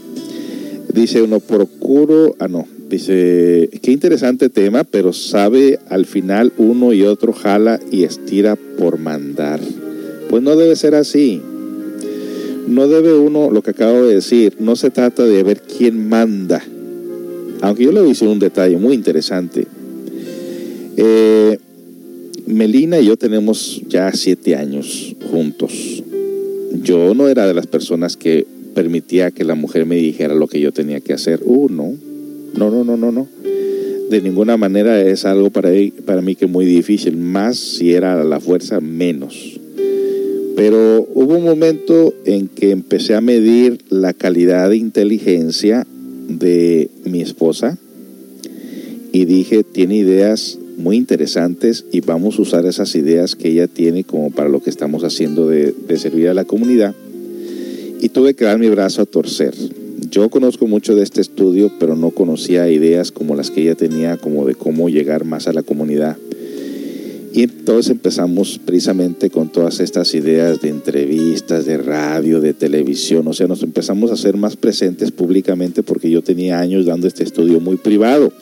[0.92, 7.02] Dice uno, procuro, ah no, dice, qué interesante tema, pero sabe al final uno y
[7.02, 9.60] otro jala y estira por mandar.
[10.28, 11.40] Pues no debe ser así.
[12.68, 16.62] No debe uno, lo que acabo de decir, no se trata de ver quién manda
[17.60, 19.66] aunque yo le voy a decir un detalle muy interesante.
[20.96, 21.58] Eh,
[22.46, 26.02] Melina y yo tenemos ya siete años juntos.
[26.82, 30.60] Yo no era de las personas que permitía que la mujer me dijera lo que
[30.60, 31.40] yo tenía que hacer.
[31.44, 31.94] Uh, no.
[32.56, 33.28] No, no, no, no, no.
[34.10, 35.70] De ninguna manera es algo para,
[36.22, 37.16] mí que muy difícil.
[37.16, 39.58] Más si era la fuerza, menos.
[40.54, 45.86] Pero hubo un momento en que empecé a medir la calidad de inteligencia
[46.28, 47.78] de mi esposa
[49.12, 54.04] y dije, tiene ideas muy interesantes y vamos a usar esas ideas que ella tiene
[54.04, 56.94] como para lo que estamos haciendo de, de servir a la comunidad.
[58.00, 59.54] Y tuve que dar mi brazo a torcer.
[60.10, 64.18] Yo conozco mucho de este estudio, pero no conocía ideas como las que ella tenía,
[64.18, 66.18] como de cómo llegar más a la comunidad.
[67.36, 73.34] Y entonces empezamos precisamente con todas estas ideas de entrevistas, de radio, de televisión, o
[73.34, 77.60] sea, nos empezamos a ser más presentes públicamente porque yo tenía años dando este estudio
[77.60, 78.32] muy privado.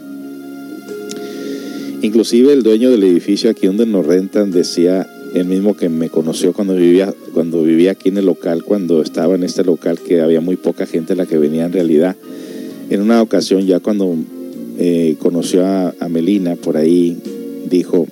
[2.03, 6.53] Inclusive el dueño del edificio aquí donde nos rentan decía, el mismo que me conoció
[6.53, 10.41] cuando vivía, cuando vivía aquí en el local, cuando estaba en este local, que había
[10.41, 12.15] muy poca gente la que venía en realidad.
[12.91, 14.15] En una ocasión ya cuando
[14.79, 17.17] eh, conoció a Melina por ahí,
[17.69, 18.07] dijo,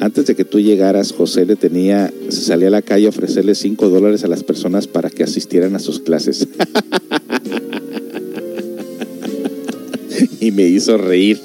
[0.00, 3.54] antes de que tú llegaras, José le tenía, se salía a la calle a ofrecerle
[3.54, 6.48] 5 dólares a las personas para que asistieran a sus clases.
[10.40, 11.40] y me hizo reír,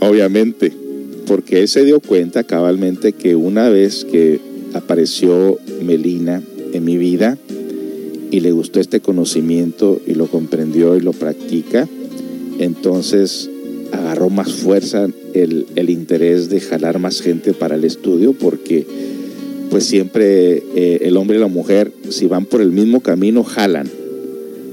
[0.00, 0.72] obviamente,
[1.26, 4.40] porque él se dio cuenta cabalmente que una vez que
[4.74, 7.38] apareció Melina en mi vida
[8.30, 11.88] y le gustó este conocimiento y lo comprendió y lo practica,
[12.58, 13.50] entonces
[13.92, 18.86] agarró más fuerza el, el, interés de jalar más gente para el estudio porque
[19.70, 23.88] pues siempre eh, el hombre y la mujer si van por el mismo camino jalan,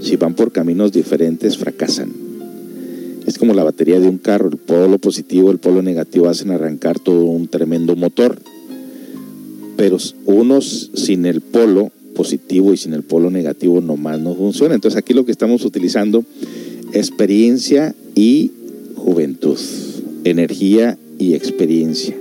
[0.02, 2.12] si van por caminos diferentes fracasan.
[3.26, 7.00] Es como la batería de un carro, el polo positivo, el polo negativo hacen arrancar
[7.00, 8.38] todo un tremendo motor.
[9.78, 14.76] Pero unos sin el polo positivo y sin el polo negativo nomás no funciona.
[14.76, 16.26] Entonces aquí lo que estamos utilizando
[16.92, 18.52] experiencia y
[19.04, 19.58] juventud,
[20.24, 22.16] energía y experiencia,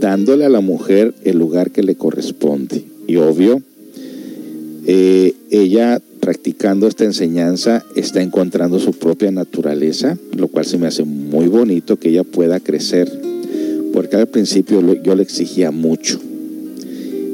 [0.00, 2.84] dándole a la mujer el lugar que le corresponde.
[3.06, 3.62] Y obvio,
[4.86, 11.04] eh, ella practicando esta enseñanza está encontrando su propia naturaleza, lo cual se me hace
[11.04, 13.10] muy bonito que ella pueda crecer,
[13.92, 16.18] porque al principio yo le exigía mucho.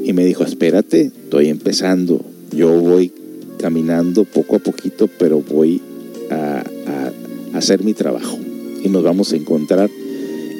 [0.03, 2.23] Y me dijo, espérate, estoy empezando,
[2.55, 3.11] yo voy
[3.57, 5.81] caminando poco a poquito, pero voy
[6.29, 8.37] a, a hacer mi trabajo
[8.83, 9.89] y nos vamos a encontrar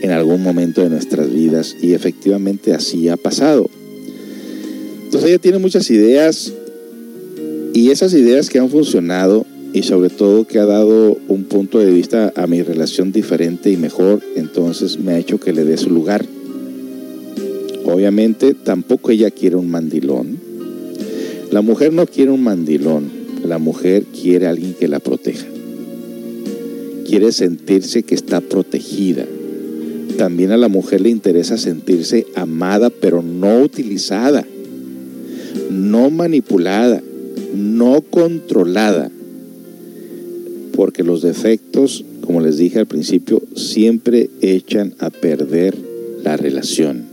[0.02, 3.70] en algún momento de nuestras vidas y efectivamente así ha pasado.
[5.06, 6.54] Entonces ella tiene muchas ideas
[7.74, 11.92] y esas ideas que han funcionado y sobre todo que ha dado un punto de
[11.92, 15.90] vista a mi relación diferente y mejor, entonces me ha hecho que le dé su
[15.90, 16.26] lugar.
[17.86, 20.40] Obviamente tampoco ella quiere un mandilón.
[21.52, 23.10] La mujer no quiere un mandilón,
[23.46, 25.46] la mujer quiere a alguien que la proteja
[27.08, 29.26] quiere sentirse que está protegida.
[30.18, 34.46] También a la mujer le interesa sentirse amada, pero no utilizada,
[35.72, 37.02] no manipulada,
[37.56, 39.10] no controlada.
[40.74, 45.76] Porque los defectos, como les dije al principio, siempre echan a perder
[46.24, 47.06] la relación.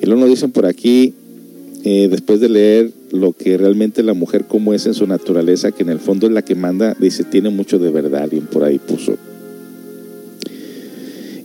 [0.00, 1.14] Y luego nos dicen por aquí,
[1.84, 5.82] eh, después de leer lo que realmente la mujer como es en su naturaleza, que
[5.82, 8.78] en el fondo es la que manda, dice, tiene mucho de verdad, alguien por ahí
[8.78, 9.16] puso.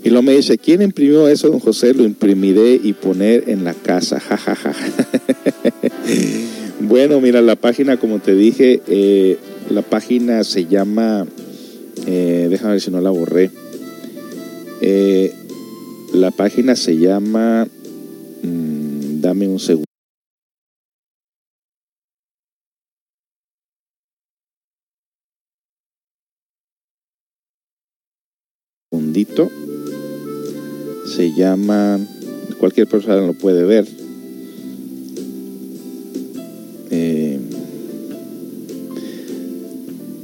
[0.03, 1.93] Y luego me dice, ¿quién imprimió eso, don José?
[1.93, 4.74] Lo imprimiré y poner en la casa, jajaja.
[6.80, 9.38] bueno, mira, la página, como te dije, eh,
[9.70, 11.28] la página se llama,
[12.05, 13.51] eh, déjame ver si no la borré.
[14.80, 15.34] Eh,
[16.13, 17.68] la página se llama,
[18.43, 19.86] mm, dame un segundo.
[31.15, 31.99] Se llama,
[32.59, 33.88] cualquier persona lo puede ver.
[36.91, 37.39] Eh,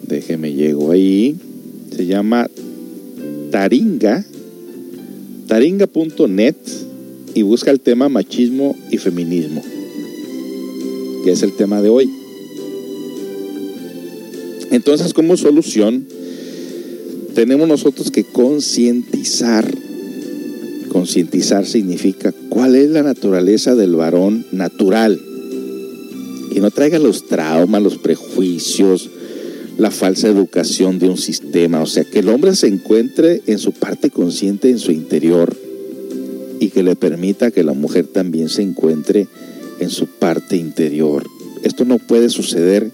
[0.08, 1.36] déjeme llego ahí.
[1.96, 2.48] Se llama
[3.50, 4.24] Taringa,
[5.48, 6.56] taringa.net
[7.34, 9.64] y busca el tema machismo y feminismo,
[11.24, 12.12] que es el tema de hoy.
[14.70, 16.08] Entonces, como solución,
[17.34, 19.70] tenemos nosotros que concientizar.
[20.90, 25.20] Concientizar significa cuál es la naturaleza del varón natural.
[26.54, 29.10] Que no traiga los traumas, los prejuicios,
[29.78, 31.82] la falsa educación de un sistema.
[31.82, 35.56] O sea, que el hombre se encuentre en su parte consciente, en su interior,
[36.60, 39.28] y que le permita que la mujer también se encuentre
[39.80, 41.26] en su parte interior.
[41.64, 42.92] Esto no puede suceder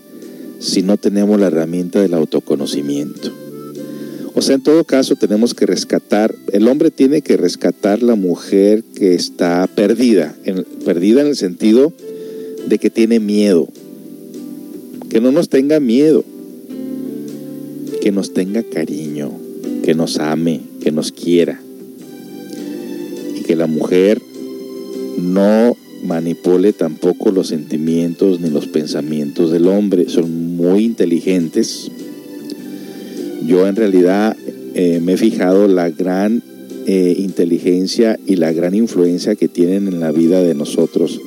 [0.60, 3.49] si no tenemos la herramienta del autoconocimiento.
[4.40, 8.86] O sea, en todo caso tenemos que rescatar, el hombre tiene que rescatar la mujer
[8.96, 10.34] que está perdida,
[10.86, 11.92] perdida en el sentido
[12.66, 13.68] de que tiene miedo,
[15.10, 16.24] que no nos tenga miedo,
[18.02, 19.30] que nos tenga cariño,
[19.84, 21.60] que nos ame, que nos quiera.
[23.36, 24.22] Y que la mujer
[25.18, 25.76] no
[26.06, 30.08] manipule tampoco los sentimientos ni los pensamientos del hombre.
[30.08, 31.92] Son muy inteligentes.
[33.50, 34.38] Yo en realidad
[34.76, 36.44] eh, me he fijado la gran
[36.86, 41.20] eh, inteligencia y la gran influencia que tienen en la vida de nosotros,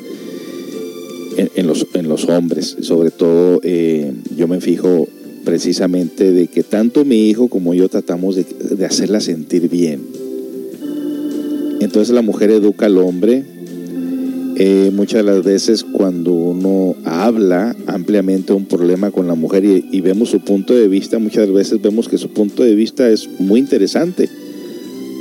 [1.37, 2.77] en, los, en los hombres.
[2.83, 5.09] Sobre todo eh, yo me fijo
[5.45, 10.03] precisamente de que tanto mi hijo como yo tratamos de hacerla sentir bien.
[11.81, 13.43] Entonces la mujer educa al hombre.
[14.57, 20.29] Eh, muchas las veces cuando uno habla ampliamente un problema con la mujer y, vemos
[20.29, 24.29] su punto de vista, muchas veces vemos que su punto de vista es muy interesante,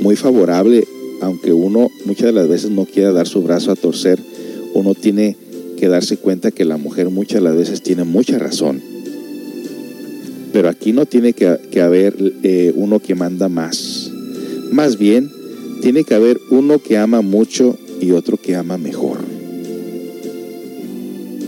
[0.02, 0.84] muy favorable,
[1.22, 4.18] aunque uno muchas las veces no quiera dar su brazo a torcer,
[4.74, 5.36] uno tiene
[5.78, 8.82] que darse cuenta que la mujer muchas las veces tiene mucha razón.
[10.52, 14.10] Pero aquí no tiene que, que haber eh, uno que manda más.
[14.70, 15.30] Más bien,
[15.80, 19.18] tiene que haber uno que ama mucho y otro que ama mejor.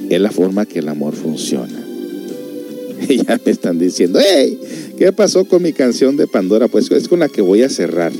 [0.09, 1.81] Es la forma que el amor funciona.
[3.09, 4.59] Ya me están diciendo, hey,
[4.97, 6.69] ¿qué pasó con mi canción de Pandora?
[6.69, 8.13] Pues es con la que voy a cerrar.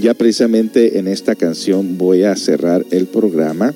[0.00, 3.74] Ya precisamente en esta canción voy a cerrar el programa.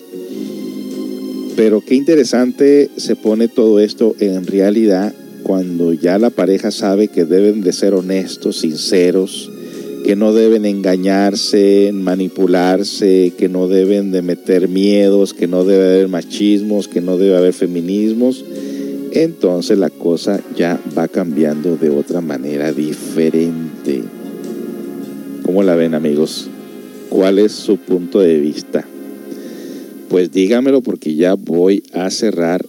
[1.56, 5.12] Pero qué interesante se pone todo esto en realidad
[5.42, 9.50] cuando ya la pareja sabe que deben de ser honestos, sinceros,
[10.04, 16.08] que no deben engañarse, manipularse, que no deben de meter miedos, que no debe haber
[16.08, 18.44] machismos, que no debe haber feminismos,
[19.12, 24.02] entonces la cosa ya va cambiando de otra manera diferente.
[25.44, 26.48] ¿Cómo la ven amigos?
[27.08, 28.84] ¿Cuál es su punto de vista?
[30.08, 32.64] Pues dígamelo porque ya voy a cerrar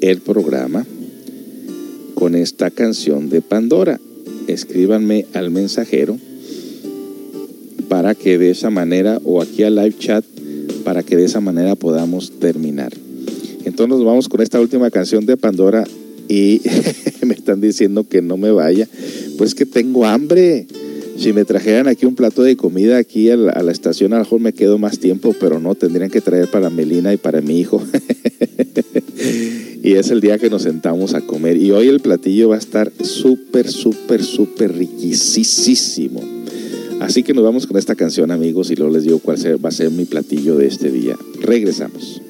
[0.00, 0.86] el programa
[2.14, 3.98] con esta canción de Pandora
[4.48, 6.18] escríbanme al mensajero
[7.88, 10.24] para que de esa manera, o aquí al live chat,
[10.84, 12.92] para que de esa manera podamos terminar.
[13.64, 15.84] Entonces nos vamos con esta última canción de Pandora
[16.28, 16.60] y
[17.26, 18.88] me están diciendo que no me vaya.
[19.38, 20.66] Pues que tengo hambre.
[21.16, 24.16] Si me trajeran aquí un plato de comida aquí a la, a la estación, a
[24.16, 27.40] lo mejor me quedo más tiempo, pero no, tendrían que traer para Melina y para
[27.40, 27.80] mi hijo.
[29.84, 31.58] y es el día que nos sentamos a comer.
[31.58, 36.22] Y hoy el platillo va a estar súper, súper, súper riquísimo.
[37.00, 39.72] Así que nos vamos con esta canción, amigos, y luego les digo cuál va a
[39.72, 41.16] ser mi platillo de este día.
[41.38, 42.22] Regresamos.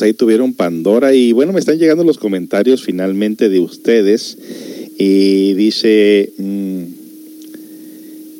[0.00, 4.38] Pues ahí tuvieron Pandora y bueno, me están llegando los comentarios finalmente de ustedes
[4.96, 6.82] y dice, mm,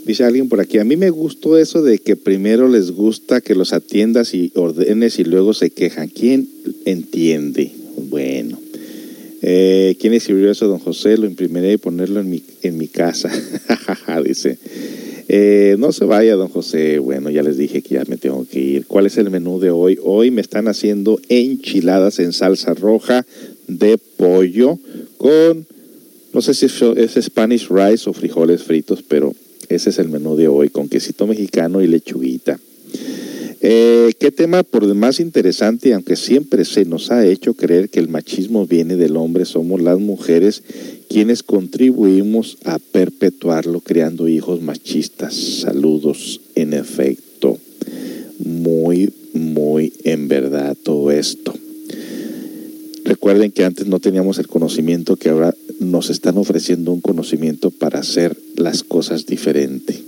[0.07, 3.55] dice alguien por aquí, a mí me gustó eso de que primero les gusta que
[3.55, 6.09] los atiendas y ordenes y luego se quejan.
[6.09, 6.49] ¿Quién
[6.87, 7.71] entiende?
[8.09, 8.59] Bueno.
[9.43, 11.19] Eh, ¿Quién escribió eso, don José?
[11.19, 13.31] Lo imprimiré y ponerlo en mi, en mi casa.
[14.25, 14.57] dice.
[15.33, 16.99] Eh, no se vaya, don José.
[16.99, 18.87] Bueno, ya les dije que ya me tengo que ir.
[18.87, 19.97] ¿Cuál es el menú de hoy?
[20.03, 23.25] Hoy me están haciendo enchiladas en salsa roja
[23.69, 24.81] de pollo
[25.19, 25.69] con,
[26.33, 29.33] no sé si es Spanish rice o frijoles fritos, pero
[29.69, 32.59] ese es el menú de hoy, con quesito mexicano y lechuguita.
[33.63, 38.09] Eh, ¿Qué tema por demás interesante, aunque siempre se nos ha hecho creer que el
[38.09, 40.63] machismo viene del hombre, somos las mujeres
[41.11, 45.35] quienes contribuimos a perpetuarlo creando hijos machistas.
[45.35, 47.59] Saludos, en efecto.
[48.39, 51.53] Muy, muy en verdad todo esto.
[53.05, 57.99] Recuerden que antes no teníamos el conocimiento que ahora nos están ofreciendo un conocimiento para
[57.99, 60.01] hacer las cosas diferente.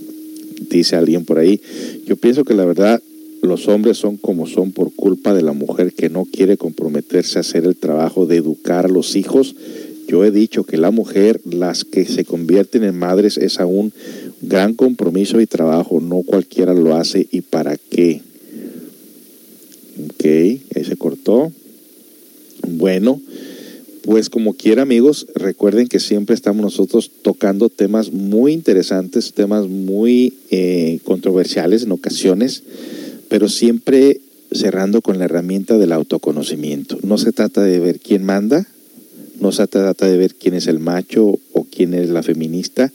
[0.69, 1.61] Dice alguien por ahí,
[2.07, 3.01] yo pienso que la verdad
[3.43, 7.41] los hombres son como son por culpa de la mujer que no quiere comprometerse a
[7.41, 9.55] hacer el trabajo de educar a los hijos.
[10.07, 13.93] Yo he dicho que la mujer, las que se convierten en madres, es aún
[14.41, 15.99] gran compromiso y trabajo.
[16.01, 17.27] No cualquiera lo hace.
[17.31, 18.21] ¿Y para qué?
[20.05, 21.51] Ok, ahí se cortó.
[22.67, 23.21] Bueno,
[24.03, 30.33] pues como quiera amigos, recuerden que siempre estamos nosotros tocando temas muy interesantes, temas muy
[30.51, 32.63] eh, controversiales en ocasiones,
[33.33, 36.99] pero siempre cerrando con la herramienta del autoconocimiento.
[37.01, 38.67] No se trata de ver quién manda,
[39.39, 42.93] no se trata de ver quién es el macho o quién es la feminista,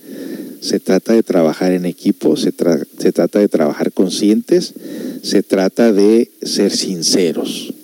[0.60, 2.52] se trata de trabajar en equipo, se,
[2.98, 4.74] se trata de trabajar conscientes,
[5.23, 7.74] se trata de ser sinceros.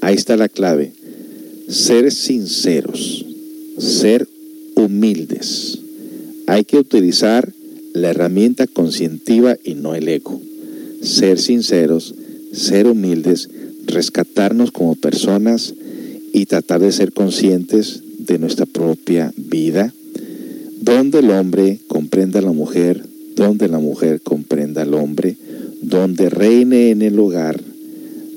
[0.00, 0.92] Ahí está la clave
[1.68, 3.24] ser sinceros,
[3.78, 4.26] ser
[4.74, 5.78] humildes.
[6.48, 7.52] Hay que utilizar
[7.92, 10.49] la herramienta conscientiva y no el ego.
[11.00, 12.14] Ser sinceros,
[12.52, 13.48] ser humildes,
[13.86, 15.74] rescatarnos como personas
[16.32, 19.92] y tratar de ser conscientes de nuestra propia vida,
[20.80, 23.04] donde el hombre comprenda a la mujer,
[23.36, 25.36] donde la mujer comprenda al hombre,
[25.82, 27.60] donde reine en el hogar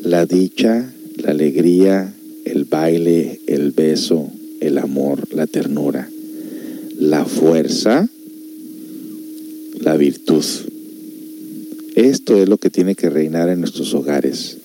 [0.03, 2.13] la dicha, la alegría,
[2.45, 4.29] el baile, el beso,
[4.59, 6.09] el amor, la ternura,
[6.97, 8.09] la fuerza,
[9.79, 10.43] la virtud.
[11.95, 14.57] Esto es lo que tiene que reinar en nuestros hogares.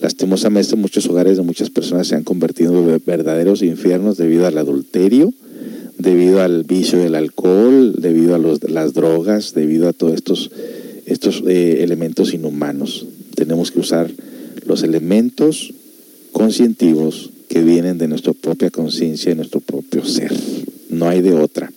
[0.00, 5.32] Lastimosamente muchos hogares de muchas personas se han convertido en verdaderos infiernos debido al adulterio,
[5.98, 10.50] debido al vicio del alcohol, debido a las drogas, debido a todos estos,
[11.06, 13.06] estos eh, elementos inhumanos.
[13.34, 14.10] Tenemos que usar
[14.64, 15.72] los elementos
[16.32, 20.32] conscientivos que vienen de nuestra propia conciencia y nuestro propio ser.
[20.90, 21.72] No hay de otra.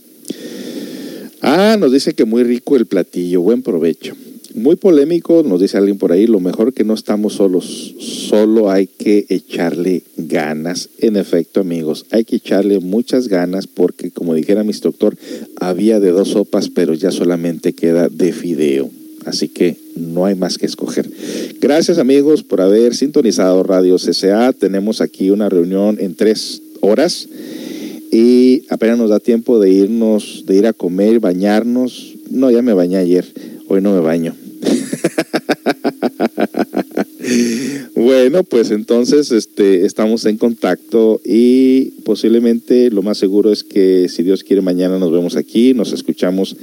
[1.42, 4.16] Ah, nos dice que muy rico el platillo, buen provecho.
[4.56, 8.88] Muy polémico, nos dice alguien por ahí, lo mejor que no estamos solos, solo hay
[8.88, 10.90] que echarle ganas.
[11.00, 15.16] En efecto, amigos, hay que echarle muchas ganas porque, como dijera mi instructor,
[15.60, 18.90] había de dos sopas, pero ya solamente queda de fideo.
[19.26, 21.10] Así que no hay más que escoger.
[21.60, 24.52] Gracias amigos por haber sintonizado Radio CCA.
[24.52, 27.30] Tenemos aquí una reunión en tres horas
[28.12, 32.16] y apenas nos da tiempo de irnos, de ir a comer, bañarnos.
[32.30, 33.26] No, ya me bañé ayer.
[33.68, 34.36] Hoy no me baño.
[37.96, 44.24] bueno, pues entonces este, estamos en contacto y posiblemente lo más seguro es que si
[44.24, 46.56] Dios quiere mañana nos vemos aquí, nos escuchamos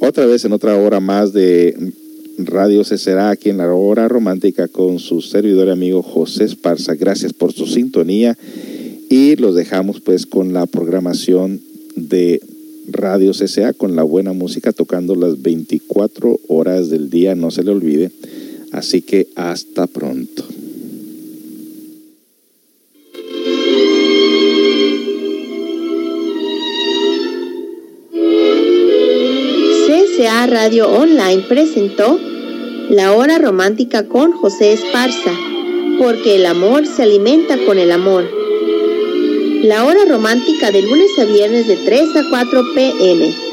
[0.00, 1.92] otra vez en otra hora más de
[2.38, 6.94] Radio será aquí en la hora romántica con su servidor y amigo José Esparza.
[6.94, 8.36] Gracias por su sintonía
[9.08, 11.60] y los dejamos pues con la programación
[11.96, 12.40] de
[12.92, 17.70] Radio CCA con la buena música tocando las 24 horas del día, no se le
[17.70, 18.10] olvide.
[18.72, 20.44] Así que hasta pronto.
[29.86, 32.18] CCA Radio Online presentó
[32.90, 35.32] La Hora Romántica con José Esparza,
[35.98, 38.39] porque el amor se alimenta con el amor.
[39.62, 43.49] La Hora Romántica de lunes a viernes de 3 a 4 pm